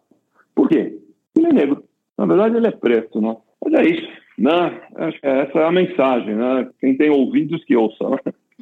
Por 0.54 0.70
quê? 0.70 1.00
Ele 1.36 1.48
é 1.48 1.54
negro. 1.54 1.84
Na 2.18 2.26
verdade, 2.26 2.58
ele 2.58 2.68
é 2.68 2.72
preto, 2.72 3.20
né? 3.20 3.36
Mas 3.64 3.74
é 3.74 3.84
isso, 3.84 4.08
né? 4.38 4.82
Essa 5.24 5.60
é 5.60 5.64
a 5.64 5.72
mensagem, 5.72 6.36
né? 6.36 6.70
Quem 6.80 6.96
tem 6.96 7.10
ouvidos 7.10 7.64
que 7.66 7.76
ouça. 7.76 8.10
Né? 8.10 8.18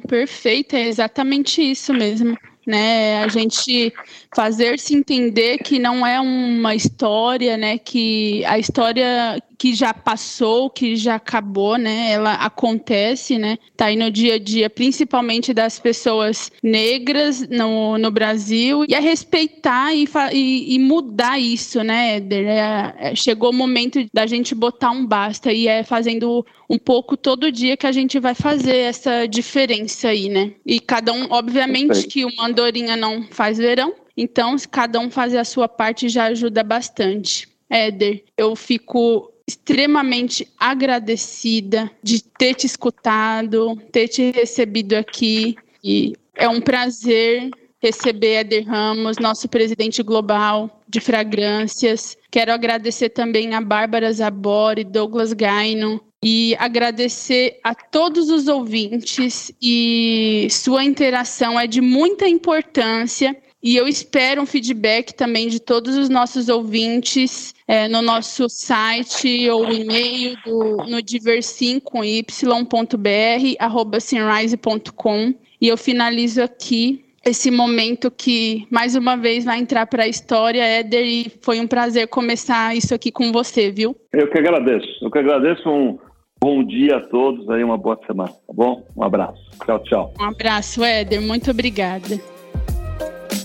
Perfeito, 0.08 0.76
é 0.76 0.86
exatamente 0.86 1.60
isso 1.60 1.92
mesmo 1.92 2.34
né? 2.66 3.22
A 3.24 3.28
gente 3.28 3.92
fazer 4.34 4.78
se 4.78 4.94
entender 4.94 5.58
que 5.58 5.78
não 5.78 6.06
é 6.06 6.20
uma 6.20 6.74
história, 6.74 7.56
né? 7.56 7.78
Que 7.78 8.44
a 8.44 8.58
história 8.58 9.42
que 9.60 9.74
já 9.74 9.92
passou, 9.92 10.70
que 10.70 10.96
já 10.96 11.16
acabou, 11.16 11.76
né? 11.76 12.12
Ela 12.12 12.32
acontece, 12.32 13.36
né? 13.36 13.58
Tá 13.76 13.86
aí 13.86 13.96
no 13.96 14.10
dia 14.10 14.36
a 14.36 14.38
dia, 14.38 14.70
principalmente 14.70 15.52
das 15.52 15.78
pessoas 15.78 16.50
negras 16.62 17.46
no, 17.46 17.98
no 17.98 18.10
Brasil, 18.10 18.86
e 18.88 18.94
a 18.94 19.00
respeitar 19.00 19.92
e, 19.94 20.08
e, 20.32 20.76
e 20.76 20.78
mudar 20.78 21.38
isso, 21.38 21.82
né, 21.82 22.16
Éder? 22.16 22.46
É, 22.46 22.94
é, 23.00 23.14
chegou 23.14 23.50
o 23.50 23.54
momento 23.54 24.02
da 24.14 24.26
gente 24.26 24.54
botar 24.54 24.92
um 24.92 25.04
basta, 25.04 25.52
e 25.52 25.68
é 25.68 25.84
fazendo 25.84 26.42
um 26.66 26.78
pouco 26.78 27.14
todo 27.14 27.52
dia 27.52 27.76
que 27.76 27.86
a 27.86 27.92
gente 27.92 28.18
vai 28.18 28.34
fazer 28.34 28.78
essa 28.78 29.26
diferença 29.26 30.08
aí, 30.08 30.30
né? 30.30 30.54
E 30.64 30.80
cada 30.80 31.12
um, 31.12 31.26
obviamente, 31.28 32.06
que 32.06 32.24
uma 32.24 32.46
andorinha 32.46 32.96
não 32.96 33.24
faz 33.30 33.58
verão, 33.58 33.92
então, 34.16 34.56
se 34.56 34.66
cada 34.66 34.98
um 34.98 35.10
fazer 35.10 35.36
a 35.36 35.44
sua 35.44 35.68
parte 35.68 36.08
já 36.08 36.24
ajuda 36.24 36.62
bastante. 36.62 37.46
Éder, 37.70 38.24
eu 38.36 38.56
fico 38.56 39.29
extremamente 39.50 40.46
agradecida 40.58 41.90
de 42.02 42.22
ter 42.22 42.54
te 42.54 42.66
escutado, 42.66 43.76
ter 43.90 44.08
te 44.08 44.30
recebido 44.30 44.94
aqui. 44.94 45.56
E 45.82 46.14
é 46.36 46.48
um 46.48 46.60
prazer 46.60 47.50
receber 47.82 48.40
Eder 48.40 48.66
Ramos, 48.66 49.18
nosso 49.18 49.48
presidente 49.48 50.02
global 50.02 50.80
de 50.88 51.00
fragrâncias. 51.00 52.16
Quero 52.30 52.52
agradecer 52.52 53.08
também 53.08 53.54
a 53.54 53.60
Bárbara 53.60 54.12
Zabori, 54.12 54.84
Douglas 54.84 55.32
Gaino, 55.32 56.00
e 56.22 56.54
agradecer 56.58 57.58
a 57.64 57.74
todos 57.74 58.28
os 58.28 58.46
ouvintes 58.46 59.50
e 59.60 60.46
sua 60.50 60.84
interação 60.84 61.58
é 61.58 61.66
de 61.66 61.80
muita 61.80 62.28
importância 62.28 63.34
e 63.62 63.76
eu 63.76 63.86
espero 63.86 64.40
um 64.40 64.46
feedback 64.46 65.12
também 65.12 65.48
de 65.48 65.60
todos 65.60 65.96
os 65.96 66.08
nossos 66.08 66.48
ouvintes 66.48 67.54
é, 67.68 67.88
no 67.88 68.00
nosso 68.00 68.48
site 68.48 69.48
ou 69.50 69.70
e-mail 69.70 70.36
do, 70.44 70.76
no 70.88 71.02
diversim 71.02 71.78
com 71.78 72.02
y.br, 72.02 73.56
arroba 73.58 74.00
sunrise.com. 74.00 75.34
E 75.60 75.68
eu 75.68 75.76
finalizo 75.76 76.42
aqui 76.42 77.04
esse 77.24 77.50
momento 77.50 78.10
que, 78.10 78.66
mais 78.70 78.96
uma 78.96 79.14
vez, 79.14 79.44
vai 79.44 79.58
entrar 79.58 79.86
para 79.86 80.04
a 80.04 80.08
história, 80.08 80.64
Éder, 80.64 81.04
e 81.04 81.32
foi 81.42 81.60
um 81.60 81.66
prazer 81.66 82.08
começar 82.08 82.74
isso 82.74 82.94
aqui 82.94 83.12
com 83.12 83.30
você, 83.30 83.70
viu? 83.70 83.94
Eu 84.12 84.30
que 84.30 84.38
agradeço. 84.38 84.88
Eu 85.02 85.10
que 85.10 85.18
agradeço. 85.18 85.68
Um 85.68 85.98
bom 86.42 86.64
dia 86.64 86.96
a 86.96 87.00
todos, 87.00 87.48
aí 87.50 87.62
uma 87.62 87.76
boa 87.76 87.98
semana, 88.06 88.30
tá 88.30 88.54
bom? 88.54 88.86
Um 88.96 89.04
abraço. 89.04 89.38
Tchau, 89.66 89.78
tchau. 89.84 90.14
Um 90.18 90.24
abraço, 90.24 90.82
Éder. 90.82 91.20
Muito 91.20 91.50
obrigada. 91.50 92.39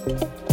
Música 0.06 0.45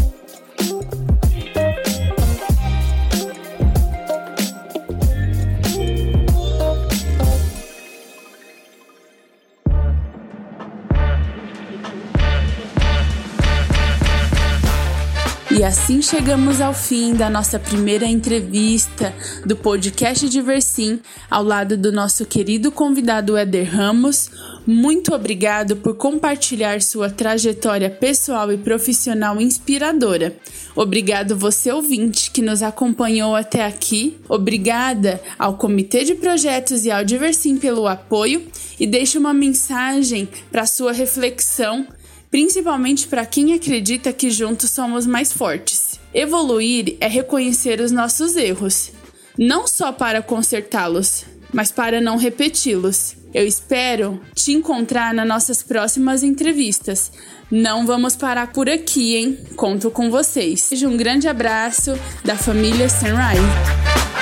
E 15.54 15.62
assim 15.62 16.00
chegamos 16.00 16.62
ao 16.62 16.72
fim 16.72 17.12
da 17.14 17.28
nossa 17.28 17.58
primeira 17.58 18.06
entrevista 18.06 19.14
do 19.44 19.54
podcast 19.54 20.26
Diversim, 20.26 20.98
ao 21.30 21.44
lado 21.44 21.76
do 21.76 21.92
nosso 21.92 22.24
querido 22.24 22.72
convidado 22.72 23.36
Éder 23.36 23.70
Ramos. 23.70 24.30
Muito 24.66 25.14
obrigado 25.14 25.76
por 25.76 25.94
compartilhar 25.96 26.80
sua 26.80 27.10
trajetória 27.10 27.90
pessoal 27.90 28.50
e 28.50 28.56
profissional 28.56 29.38
inspiradora. 29.42 30.34
Obrigado 30.74 31.36
você 31.36 31.70
ouvinte 31.70 32.30
que 32.30 32.40
nos 32.40 32.62
acompanhou 32.62 33.36
até 33.36 33.66
aqui. 33.66 34.16
Obrigada 34.30 35.20
ao 35.38 35.58
Comitê 35.58 36.02
de 36.02 36.14
Projetos 36.14 36.86
e 36.86 36.90
ao 36.90 37.04
Diversim 37.04 37.58
pelo 37.58 37.86
apoio 37.86 38.46
e 38.80 38.86
deixo 38.86 39.18
uma 39.18 39.34
mensagem 39.34 40.26
para 40.50 40.64
sua 40.64 40.92
reflexão 40.92 41.86
principalmente 42.32 43.06
para 43.06 43.26
quem 43.26 43.52
acredita 43.52 44.10
que 44.10 44.30
juntos 44.30 44.70
somos 44.70 45.06
mais 45.06 45.30
fortes. 45.30 46.00
Evoluir 46.14 46.96
é 46.98 47.06
reconhecer 47.06 47.78
os 47.78 47.92
nossos 47.92 48.36
erros, 48.36 48.90
não 49.38 49.66
só 49.66 49.92
para 49.92 50.22
consertá-los, 50.22 51.26
mas 51.52 51.70
para 51.70 52.00
não 52.00 52.16
repeti-los. 52.16 53.16
Eu 53.34 53.46
espero 53.46 54.20
te 54.34 54.52
encontrar 54.52 55.12
nas 55.12 55.28
nossas 55.28 55.62
próximas 55.62 56.22
entrevistas. 56.22 57.12
Não 57.50 57.86
vamos 57.86 58.16
parar 58.16 58.50
por 58.50 58.68
aqui, 58.68 59.14
hein? 59.16 59.38
Conto 59.54 59.90
com 59.90 60.10
vocês. 60.10 60.70
Um 60.82 60.96
grande 60.96 61.28
abraço 61.28 61.92
da 62.24 62.36
família 62.36 62.88
Sunrise. 62.88 64.21